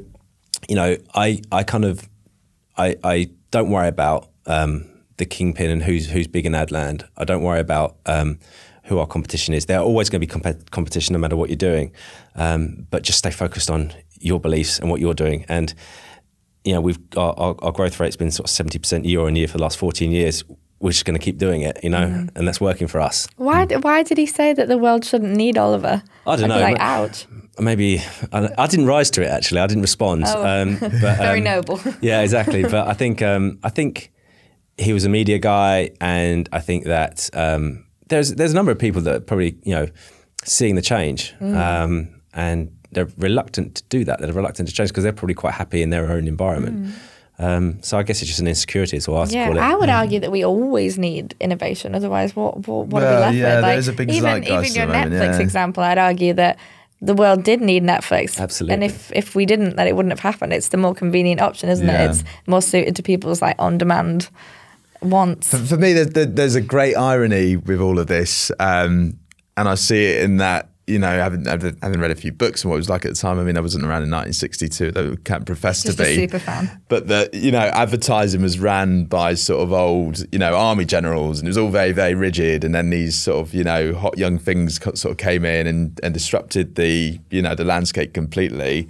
[0.68, 2.09] you know, I I kind of
[2.76, 4.89] I, I don't worry about um,
[5.20, 7.04] the kingpin and who's who's big in Adland.
[7.16, 8.40] I don't worry about um,
[8.85, 9.66] who our competition is.
[9.66, 11.92] There's always going to be comp- competition no matter what you're doing,
[12.35, 15.44] um, but just stay focused on your beliefs and what you're doing.
[15.48, 15.72] And
[16.64, 19.37] you know, we've our, our, our growth rate's been sort of seventy percent year on
[19.37, 20.42] year for the last 14 years.
[20.80, 23.28] We're just going to keep doing it, you know, and that's working for us.
[23.37, 23.66] Why?
[23.66, 26.02] d- Why did he say that the world shouldn't need Oliver?
[26.26, 26.61] I don't I'd know.
[26.62, 27.26] Like, ouch.
[27.59, 28.00] maybe
[28.33, 29.28] I, I didn't rise to it.
[29.28, 30.24] Actually, I didn't respond.
[30.26, 30.42] Oh.
[30.42, 31.78] Um, but, Very um, noble.
[32.00, 32.62] yeah, exactly.
[32.62, 34.11] But I think um, I think
[34.81, 38.79] he was a media guy, and I think that um, there's there's a number of
[38.79, 39.87] people that are probably you know
[40.45, 44.21] seeing the change, um, and they're reluctant to do that.
[44.21, 46.95] They're reluctant to change because they're probably quite happy in their own environment.
[47.38, 49.61] Um, so I guess it's just an insecurity, is what I Yeah, call it.
[49.61, 51.95] I would argue that we always need innovation.
[51.95, 53.64] Otherwise, what what, what are we left yeah, with?
[53.64, 55.40] there is a big even even your at moment, Netflix yeah.
[55.40, 56.59] example, I'd argue that
[57.01, 58.38] the world did need Netflix.
[58.38, 58.75] Absolutely.
[58.75, 60.53] And if if we didn't, then it wouldn't have happened.
[60.53, 62.05] It's the more convenient option, isn't Yeah.
[62.05, 62.11] it?
[62.11, 64.29] It's more suited to people's like on demand
[65.03, 65.51] wants.
[65.51, 69.19] For, for me, there's, there's a great irony with all of this, um,
[69.57, 72.71] and I see it in that you know, having having read a few books and
[72.71, 73.39] what it was like at the time.
[73.39, 76.15] I mean, I wasn't around in 1962, though I can't profess Just to a be.
[76.17, 76.83] super fan.
[76.89, 81.39] But that you know, advertising was ran by sort of old, you know, army generals,
[81.39, 82.65] and it was all very, very rigid.
[82.65, 85.99] And then these sort of, you know, hot young things sort of came in and,
[86.03, 88.89] and disrupted the, you know, the landscape completely.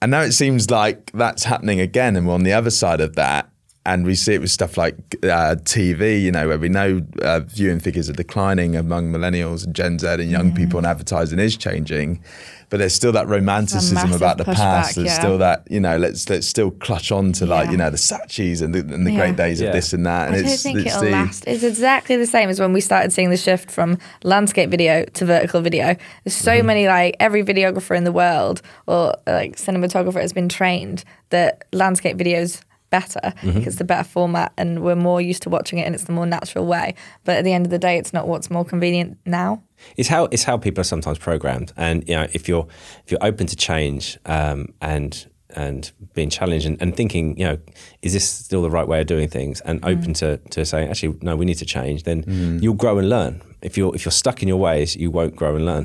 [0.00, 3.16] And now it seems like that's happening again, and we're on the other side of
[3.16, 3.50] that.
[3.84, 7.40] And we see it with stuff like uh, TV, you know, where we know uh,
[7.40, 11.56] viewing figures are declining among millennials and Gen Z and young people, and advertising is
[11.56, 12.22] changing.
[12.70, 14.94] But there's still that romanticism about the pushback, past.
[14.94, 15.18] There's yeah.
[15.18, 17.70] still that, you know, let's let's still clutch on to like, Yeah.
[17.72, 19.18] you know, the Saatchis and the, and the Yeah.
[19.18, 19.66] great days Yeah.
[19.68, 20.28] of this and that.
[20.28, 21.44] And I don't it's, think it's it'll the, last.
[21.48, 25.24] It's exactly the same as when we started seeing the shift from landscape video to
[25.26, 25.96] vertical video.
[26.24, 26.66] There's so Mm-hmm.
[26.66, 32.16] many like every videographer in the world or like cinematographer has been trained that landscape
[32.16, 32.60] videos
[32.98, 33.52] better Mm-hmm.
[33.58, 36.12] because it's the better format and we're more used to watching it and it's the
[36.18, 36.94] more natural way.
[37.24, 39.50] But at the end of the day, it's not what's more convenient now.
[39.96, 42.66] It's how it's how people are sometimes programmed, and you know if you're
[43.04, 45.10] if you're open to change um, and
[45.54, 47.58] and being challenged and, and thinking, you know,
[48.00, 51.14] is this still the right way of doing things, and open to, to saying, actually,
[51.20, 52.24] no, we need to change, then
[52.62, 53.42] you'll grow and learn.
[53.60, 55.84] If you're if you're stuck in your ways, you won't grow and learn.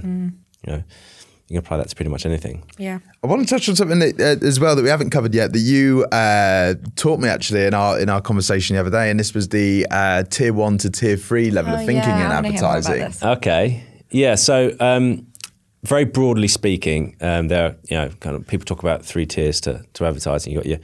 [0.66, 0.84] You know,
[1.50, 2.64] you can apply that to pretty much anything.
[2.78, 3.00] Yeah.
[3.24, 5.54] I want to touch on something that, uh, as well that we haven't covered yet
[5.54, 9.20] that you uh, taught me actually in our in our conversation the other day, and
[9.20, 12.32] this was the uh, tier one to tier three level Oh, of thinking yeah, in
[12.32, 13.04] I wanna hear more about advertising.
[13.06, 13.24] this.
[13.24, 13.84] Okay.
[14.12, 14.36] Yeah.
[14.36, 15.28] So, um,
[15.84, 19.62] very broadly speaking, um, there are, you know, kind of people talk about three tiers
[19.62, 20.52] to, to advertising.
[20.52, 20.80] You've got your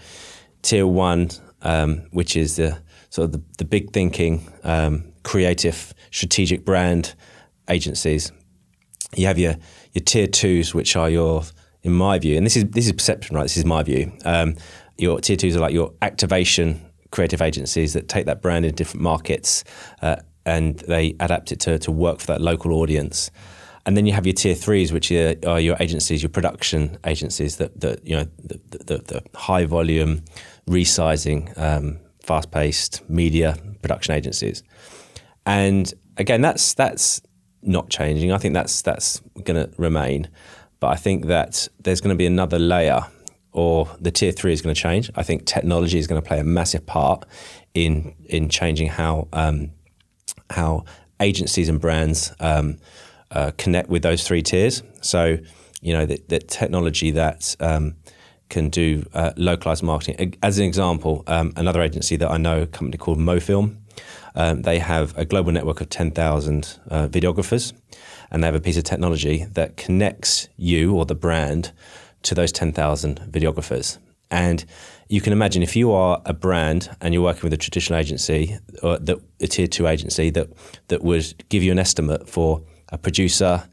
[0.62, 1.30] tier one,
[1.64, 2.78] um, which is the
[3.10, 7.16] sort of the, the big thinking, um, creative, strategic brand
[7.70, 8.32] agencies.
[9.16, 9.56] You have your
[9.94, 11.44] your tier twos, which are your,
[11.84, 13.44] in my view, and this is this is perception, right?
[13.44, 14.12] This is my view.
[14.26, 14.56] Um,
[14.98, 19.04] your tier twos are like your activation creative agencies that take that brand in different
[19.04, 19.64] markets
[20.02, 23.30] uh, and they adapt it to, to work for that local audience.
[23.86, 27.58] And then you have your tier threes, which are, are your agencies, your production agencies
[27.58, 30.24] that, that you know the, the, the high volume,
[30.68, 34.64] resizing, um, fast paced media production agencies.
[35.46, 37.22] And again, that's that's
[37.64, 38.32] not changing.
[38.32, 40.30] I think that's that's going to remain.
[40.80, 43.06] But I think that there's going to be another layer,
[43.52, 45.10] or the tier three is going to change.
[45.16, 47.26] I think technology is going to play a massive part
[47.74, 49.72] in in changing how um,
[50.50, 50.86] how
[51.20, 52.78] agencies and brands um,
[53.32, 54.84] uh, connect with those three tiers.
[55.02, 55.38] So,
[55.82, 57.96] you know, the, technology that um,
[58.50, 60.36] can do uh, localized marketing.
[60.44, 63.78] As an example, um, another agency that I know, a company called MoFilm,
[64.36, 67.74] um, they have a global network of 10,000 uh, videographers,
[68.32, 71.72] and they have a piece of technology that connects you or the brand
[72.24, 73.98] to those 10,000 videographers.
[74.32, 74.66] And
[75.10, 78.58] you can imagine if you are a brand and you're working with a traditional agency
[78.82, 80.50] or that, a tier two agency that,
[80.88, 83.64] that would give you an estimate for a producer,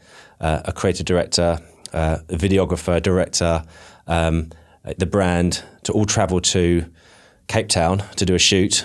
[0.40, 1.58] uh, a creative director,
[1.94, 3.64] uh, a videographer, director,
[4.06, 4.50] um,
[4.98, 6.84] the brand to all travel to
[7.48, 8.84] Cape Town to do a shoot.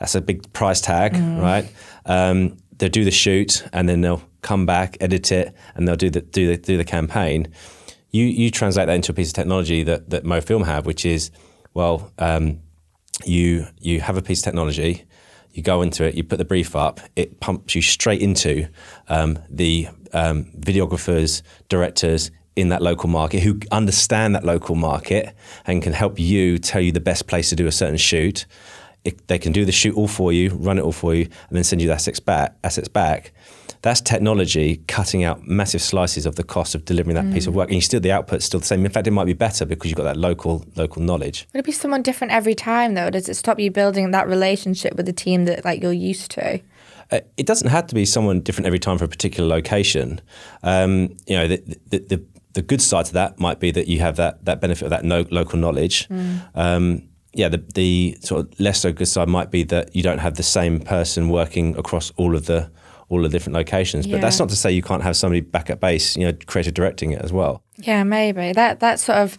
[0.00, 1.70] That's a big price tag, right?
[2.06, 6.10] Um, they'll do the shoot and then they'll come back, edit it, and they'll do
[6.10, 7.48] the do the do the campaign.
[8.10, 11.30] You you translate that into a piece of technology that that MoFilm have, which is
[11.74, 12.60] well, um,
[13.24, 15.04] you you have a piece of technology,
[15.52, 18.68] you go into it, you put the brief up, it pumps you straight into
[19.08, 25.34] um, the um, videographers, directors in that local market who understand that local market
[25.66, 28.46] and can help you tell you the best place to do a certain shoot.
[29.04, 31.56] It, they can do the shoot all for you, run it all for you, and
[31.56, 32.56] then send you the assets back.
[32.62, 33.32] Assets back.
[33.82, 37.68] That's technology cutting out massive slices of the cost of delivering that piece of work,
[37.68, 38.84] and you still the output's still the same.
[38.84, 41.48] In fact, it might be better because you've got that local local knowledge.
[41.54, 43.08] Would it be someone different every time though?
[43.08, 46.60] Does it stop you building that relationship with the team that like you're used to?
[47.10, 50.20] Uh, it doesn't have to be someone different every time for a particular location.
[50.62, 54.00] Um, you know, the, the, the, the good side to that might be that you
[54.00, 56.06] have that, that benefit of that no, local knowledge.
[56.54, 60.18] Um, yeah, the, the sort of less so good side might be that you don't
[60.18, 62.70] have the same person working across all of the
[63.08, 64.06] all the different locations.
[64.06, 66.74] But that's not to say you can't have somebody back at base, you know, creative
[66.74, 67.62] directing it as well.
[67.76, 69.38] Yeah, maybe that that sort of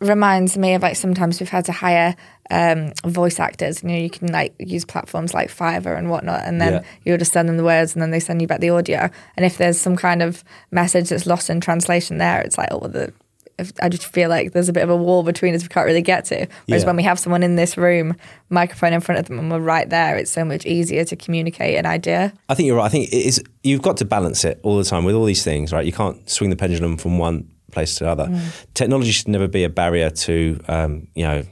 [0.00, 2.14] reminds me of like sometimes we've had to hire
[2.50, 3.82] um, voice actors.
[3.82, 6.82] You know, you can like use platforms like Fiverr and whatnot, and then Yeah.
[7.04, 9.10] you'll just send them the words, and then they send you back the audio.
[9.36, 12.78] And if there's some kind of message that's lost in translation, there, it's like oh,
[12.78, 13.12] well, the
[13.58, 15.86] if, I just feel like there's a bit of a wall between us we can't
[15.86, 16.46] really get to.
[16.66, 16.86] Whereas Yeah.
[16.86, 18.14] when we have someone in this room,
[18.50, 21.76] microphone in front of them, and we're right there, it's so much easier to communicate
[21.76, 22.32] an idea.
[22.48, 22.86] I think you're right.
[22.86, 23.42] I think it is.
[23.62, 25.84] You've got to balance it all the time with all these things, right?
[25.84, 28.40] You can't swing the pendulum from one place to the other.
[28.74, 31.42] Technology should never be a barrier to, um, you know,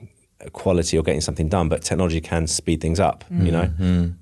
[0.53, 1.69] quality or getting something done.
[1.69, 3.25] But technology can speed things up.
[3.31, 4.13] You know.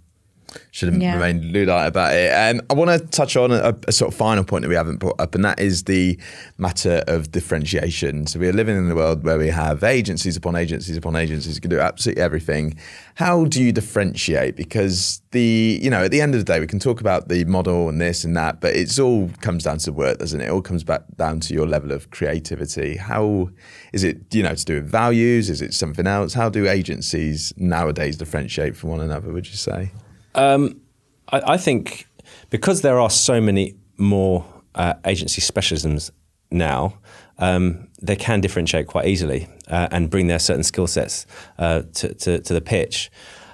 [0.71, 1.15] Should have Yeah.
[1.15, 2.31] remained Luddite about it.
[2.33, 4.97] Um, I want to touch on a, a sort of final point that we haven't
[4.99, 6.19] brought up, and that is the
[6.59, 8.27] matter of differentiation.
[8.27, 11.55] So we are living in a world where we have agencies upon agencies upon agencies
[11.55, 12.77] who can do absolutely everything.
[13.17, 14.57] How do you differentiate?
[14.57, 17.45] Because the you know at the end of the day we can talk about the
[17.45, 20.45] model and this and that, but it's all comes down to work, doesn't it?
[20.47, 22.97] It all comes back down to your level of creativity.
[22.97, 23.51] How
[23.93, 25.51] is it you know to do with values?
[25.51, 26.35] Is it something else?
[26.35, 29.33] How do agencies nowadays differentiate from one another?
[29.33, 29.91] Would you say?
[30.35, 32.07] I, I think
[32.51, 36.11] because there are so many more uh, agency specialisms
[36.51, 36.99] now,
[37.39, 41.27] um, they can differentiate quite easily uh, and bring their certain skill sets
[41.59, 43.11] uh, to, to, to the pitch.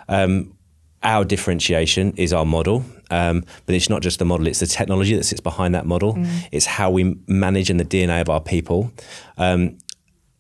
[0.09, 0.57] Um,
[1.03, 5.17] our differentiation is our model, um, but it's not just the model, it's the technology
[5.17, 6.15] that sits behind that model.
[6.53, 8.93] It's how we manage and the DNA of our people.
[9.39, 9.79] Um,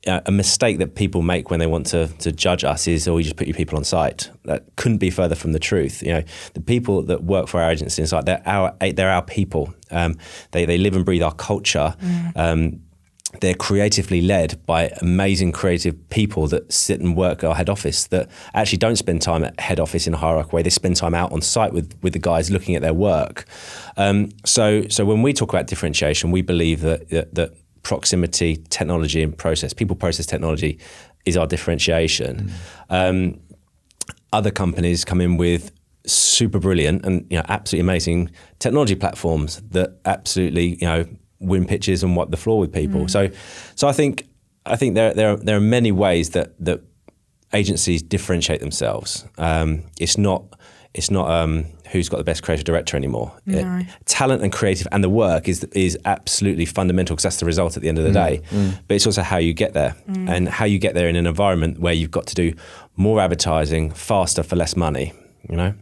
[0.06, 3.24] a mistake that people make when they want to to judge us is, oh, you
[3.24, 4.30] just put your people on site.
[4.44, 6.02] That couldn't be further from the truth.
[6.02, 6.22] You know,
[6.54, 9.74] the people that work for our agency inside, they're our they're our people.
[9.90, 10.16] Um,
[10.52, 11.94] they they live and breathe our culture.
[12.34, 12.80] Um,
[13.40, 18.08] they're creatively led by amazing creative people that sit and work at our head office
[18.08, 20.62] that actually don't spend time at head office in a hierarchical way.
[20.62, 23.44] They spend time out on site with, with the guys looking at their work.
[23.96, 29.22] Um, so, so when we talk about differentiation, we believe that, that, that proximity, technology,
[29.22, 30.78] and process, people, process, technology,
[31.24, 32.52] is our differentiation.
[32.88, 33.40] Um,
[34.32, 35.72] other companies come in with
[36.06, 41.04] super brilliant and you know absolutely amazing technology platforms that absolutely you know
[41.40, 43.08] win pitches and wipe the floor with people.
[43.08, 43.30] So,
[43.74, 44.28] so I think
[44.66, 46.82] I think there there are, there are many ways that that
[47.52, 49.26] agencies differentiate themselves.
[49.38, 50.44] Um, it's not
[50.94, 53.32] it's not um, who's got the best creative director anymore.
[53.48, 57.46] Uh, it- talent and creative and the work is is absolutely fundamental because that's the
[57.46, 58.14] result at the end of the mm.
[58.14, 58.42] day.
[58.50, 58.78] Mm.
[58.86, 60.28] But it's also how you get there mm.
[60.28, 62.54] and how you get there in an environment where you've got to do
[62.96, 65.12] more advertising faster for less money.
[65.48, 65.74] You know.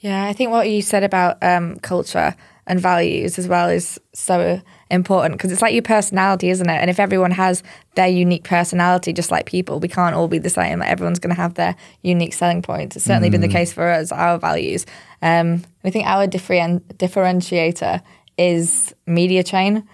[0.00, 2.36] Yeah, I think what you said about um, culture
[2.66, 4.60] and values as well is so
[4.90, 6.76] important because it's like your personality, isn't it?
[6.76, 7.62] And if everyone has
[7.94, 10.78] their unique personality, just like people, we can't all be the same.
[10.78, 12.96] Like everyone's going to have their unique selling points.
[12.96, 14.86] It's certainly been the case for us, our values.
[15.24, 18.02] Um, I think our different, differentiator
[18.38, 19.88] is Media Chain.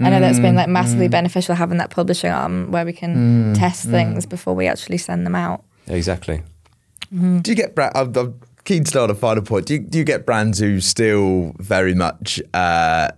[0.00, 3.88] I know that's been like massively beneficial having that publishing arm where we can test
[3.88, 5.64] things before we actually send them out.
[5.88, 6.42] Exactly.
[7.10, 7.96] Do you get brand?
[7.96, 9.66] I'm, I'm keen to start a final point.
[9.66, 13.08] Do you, do you get brands who still very much uh,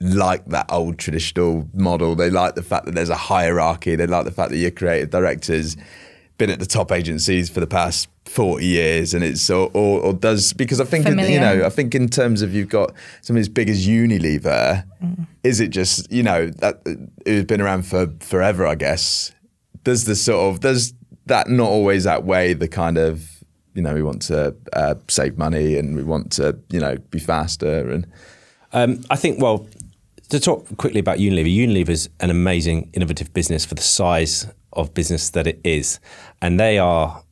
[0.00, 2.16] like that old traditional model?
[2.16, 3.94] They like the fact that there's a hierarchy.
[3.94, 5.76] They like the fact that your creative directors
[6.40, 10.12] been at the top agencies for the past 40 years and it's or, or, or
[10.14, 13.48] does because I think you know I think in terms of you've got something as
[13.48, 14.84] big as Unilever
[15.44, 16.80] is it just you know that
[17.26, 19.32] it's been around for forever I guess.
[19.84, 20.94] Does the sort of does
[21.26, 25.76] that not always outweigh the kind of you know we want to uh, save money
[25.76, 28.06] and we want to you know be faster and?
[28.72, 29.66] Um, I think, well,
[30.28, 35.30] to talk quickly about Unilever, Unilever's an amazing, innovative business for the size of business
[35.30, 35.98] that it is.
[36.42, 37.22] And they are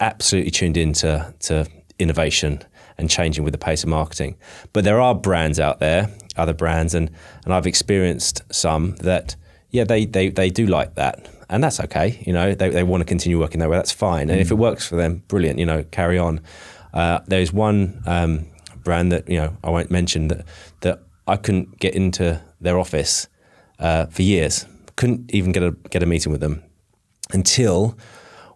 [0.00, 1.66] absolutely tuned into to
[1.98, 2.62] innovation
[2.96, 4.36] and changing with the pace of marketing.
[4.72, 7.10] But there are brands out there, other brands, and,
[7.44, 9.36] and I've experienced some that,
[9.70, 11.28] yeah, they, they, they do like that.
[11.48, 12.22] And that's okay.
[12.26, 13.76] You know, they, they want to continue working that way.
[13.76, 14.30] That's fine.
[14.30, 16.40] And if it works for them, brilliant, you know, carry on.
[16.92, 18.46] Uh, there's one um,
[18.82, 20.44] brand that, you know, I won't mention that,
[20.80, 23.28] that I couldn't get into their office
[23.78, 24.66] uh, for years.
[24.96, 26.62] Couldn't even get a, get a meeting with them
[27.32, 27.96] until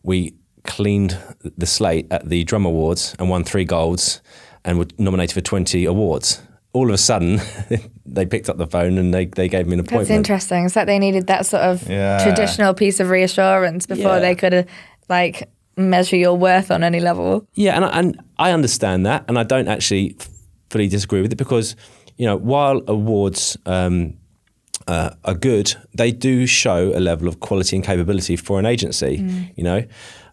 [0.02, 0.34] we
[0.64, 1.16] cleaned
[1.58, 4.20] the slate at the Drum Awards and won three golds
[4.64, 6.40] and were nominated for 20 awards.
[6.72, 7.40] All of a sudden,
[8.06, 10.08] they picked up the phone and they, they gave me an appointment.
[10.08, 10.64] That's interesting.
[10.64, 12.22] It's like they needed that sort of Yeah.
[12.22, 14.18] traditional piece of reassurance before Yeah.
[14.20, 14.66] they could have
[15.08, 17.46] like measure your worth on any level.
[17.54, 20.16] Yeah, and I, and I understand that, and I don't actually
[20.70, 21.76] fully disagree with it because
[22.16, 24.14] you know while awards um,
[24.86, 29.24] uh, are good, they do show a level of quality and capability for an agency.
[29.56, 29.84] You know,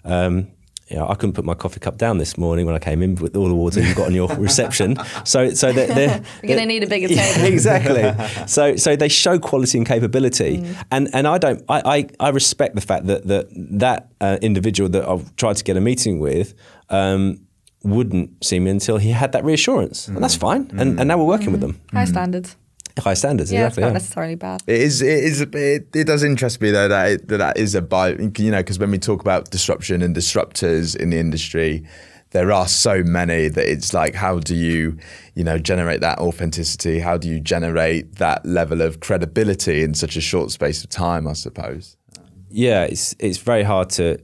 [0.06, 0.48] um,
[0.90, 3.14] you know, I couldn't put my coffee cup down this morning when I came in
[3.16, 4.98] with all the water you've got on your reception.
[5.24, 7.48] So, so they're, they're, You're gonna need a bigger Yeah, table.
[7.54, 8.46] exactly.
[8.48, 10.86] so, so they show quality and capability, Mm.
[10.92, 11.64] and and I don't.
[11.70, 13.46] I, I, I respect the fact that that
[13.80, 16.56] that uh, individual that I've tried to get a meeting with.
[16.90, 17.42] Um,
[17.82, 20.70] wouldn't see me until he had that reassurance, and that's fine.
[20.78, 21.80] And, and now we're working with them.
[21.94, 22.58] High standards.
[23.00, 23.94] High standards, Yeah, it's not yeah.
[23.94, 24.62] necessarily bad.
[24.68, 25.02] It is.
[25.02, 25.42] It is.
[25.42, 28.10] It, it does interest me though that it, that that is a buy.
[28.38, 31.84] You know, because when we talk about disruption and disruptors in the industry,
[32.32, 34.98] there are so many that it's like, how do you,
[35.34, 37.00] you know, generate that authenticity?
[37.00, 41.28] How do you generate that level of credibility in such a short space of time?
[41.28, 41.98] I suppose.
[42.50, 44.18] yeah, it's it's very hard to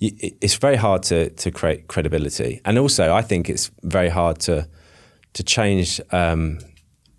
[0.00, 4.68] it's very hard to to create credibility, and also I think it's very hard to
[5.34, 6.58] to change um,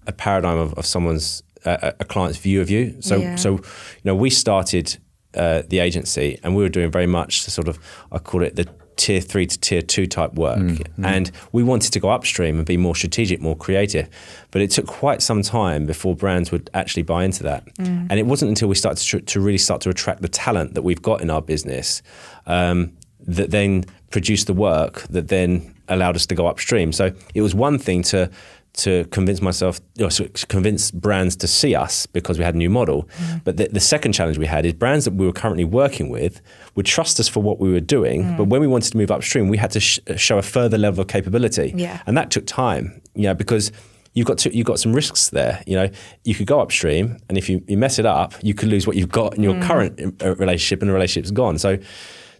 [0.07, 2.95] a paradigm of, of someone's uh, a client's view of you.
[3.01, 3.35] So Yeah.
[3.35, 4.97] so you know we started
[5.35, 7.79] uh, the agency, and we were doing very much the sort of
[8.11, 10.59] I call it the tier three to tier two type work,
[11.03, 14.07] and we wanted to go upstream and be more strategic, more creative.
[14.51, 18.25] But it took quite some time before brands would actually buy into that, and it
[18.27, 21.21] wasn't until we started to, to really start to attract the talent that we've got
[21.21, 22.03] in our business
[22.45, 22.91] um,
[23.25, 26.91] that then produced the work that then allowed us to go upstream.
[26.93, 28.29] So it was one thing to
[28.73, 32.69] to convince myself, know, to convince brands to see us because we had a new
[32.69, 33.03] model.
[33.03, 33.43] Mm.
[33.43, 36.41] But the, the second challenge we had is brands that we were currently working with
[36.75, 38.23] would trust us for what we were doing.
[38.23, 38.37] Mm.
[38.37, 41.01] But when we wanted to move upstream, we had to sh- show a further level
[41.01, 41.71] of capability.
[41.75, 42.01] Yeah.
[42.07, 43.71] And that took time, you know, because
[44.13, 45.63] you've got to, you've got some risks there.
[45.67, 45.89] You know,
[46.23, 48.95] you could go upstream, and if you, you mess it up, you could lose what
[48.95, 49.63] you've got in your mm.
[49.63, 51.59] current uh, relationship, and the relationship's gone.
[51.59, 51.77] So,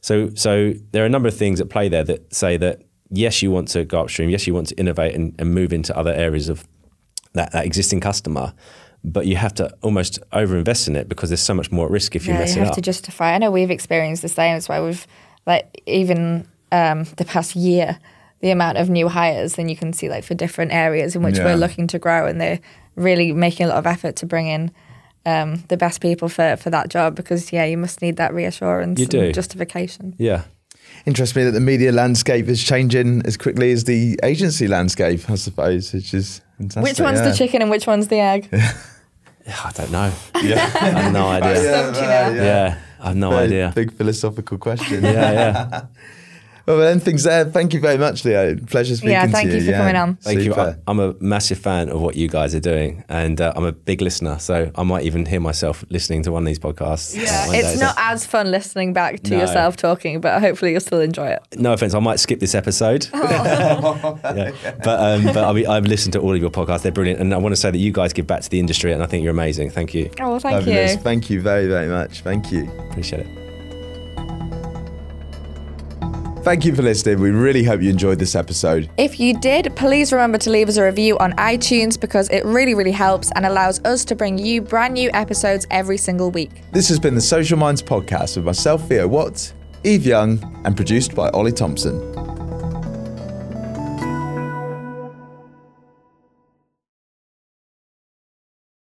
[0.01, 3.41] so, so there are a number of things at play there that say that yes,
[3.41, 6.12] you want to go upstream, yes, you want to innovate and, and move into other
[6.14, 6.66] areas of
[7.34, 8.54] that, that existing customer,
[9.04, 12.16] but you have to almost overinvest in it because there's so much more at risk
[12.16, 12.76] if you yeah, mess you it have up.
[12.76, 13.34] to justify.
[13.34, 14.56] I know we've experienced the same.
[14.56, 15.06] That's why we've
[15.45, 17.99] like even um, the past year,
[18.41, 21.38] the amount of new hires, then you can see like for different areas in which
[21.38, 21.45] Yeah.
[21.45, 22.60] we're looking to grow, and they're
[22.95, 24.72] really making a lot of effort to bring in.
[25.26, 28.99] Um, the best people for, for that job because yeah you must need that reassurance
[28.99, 29.32] You and do.
[29.32, 30.43] justification yeah.
[31.06, 35.30] Interests me that the media landscape is changing as quickly as the agency landscape.
[35.30, 36.84] I suppose, which is fantastic.
[36.84, 37.30] which one's yeah.
[37.30, 38.50] the chicken and which one's the egg
[39.48, 40.12] I don't know.
[40.36, 41.56] I have no idea.
[41.58, 42.44] Stumped you.
[42.44, 43.74] Yeah, I have no Very idea.
[43.76, 45.04] Big philosophical question.
[45.04, 45.86] Yeah, yeah.
[46.66, 47.43] Well, then things there.
[47.45, 48.55] Thank you very much, Leo.
[48.55, 49.57] Pleasure speaking Yeah, to thank you.
[49.57, 50.16] you for coming on.
[50.16, 50.55] Thank you.
[50.55, 53.74] I, I'm a massive fan of what you guys are doing, and uh, I'm a
[53.74, 54.39] big listener.
[54.39, 57.18] So I might even hear myself listening to one of these podcasts.
[57.18, 57.80] uh, it's day.
[57.80, 59.39] not as fun listening back to No.
[59.39, 63.07] yourself talking but hopefully you'll still enjoy it No offense, I might skip this episode.
[63.14, 64.51] Yeah.
[64.84, 67.34] But um, but I mean, I've listened to all of your podcasts; they're brilliant, and
[67.34, 69.24] I want to say that you guys give back to the industry, and I think
[69.24, 69.70] you're amazing.
[69.72, 70.93] Thank you, oh well thank Fabulous.
[70.95, 72.22] you Thank you very, very much.
[72.22, 72.70] Thank you.
[72.89, 73.43] appreciate it.
[76.44, 77.22] Thank you for listening.
[77.22, 78.89] We really hope you enjoyed this episode.
[78.98, 82.76] If you did, please remember to leave us a review on iTunes because it really,
[82.76, 86.52] really helps and allows us to bring you brand new episodes every single week.
[86.74, 89.54] This has been the Social Minds podcast with myself, Theo Watts,
[89.86, 92.32] Eve Young, and produced by Ollie Thompson.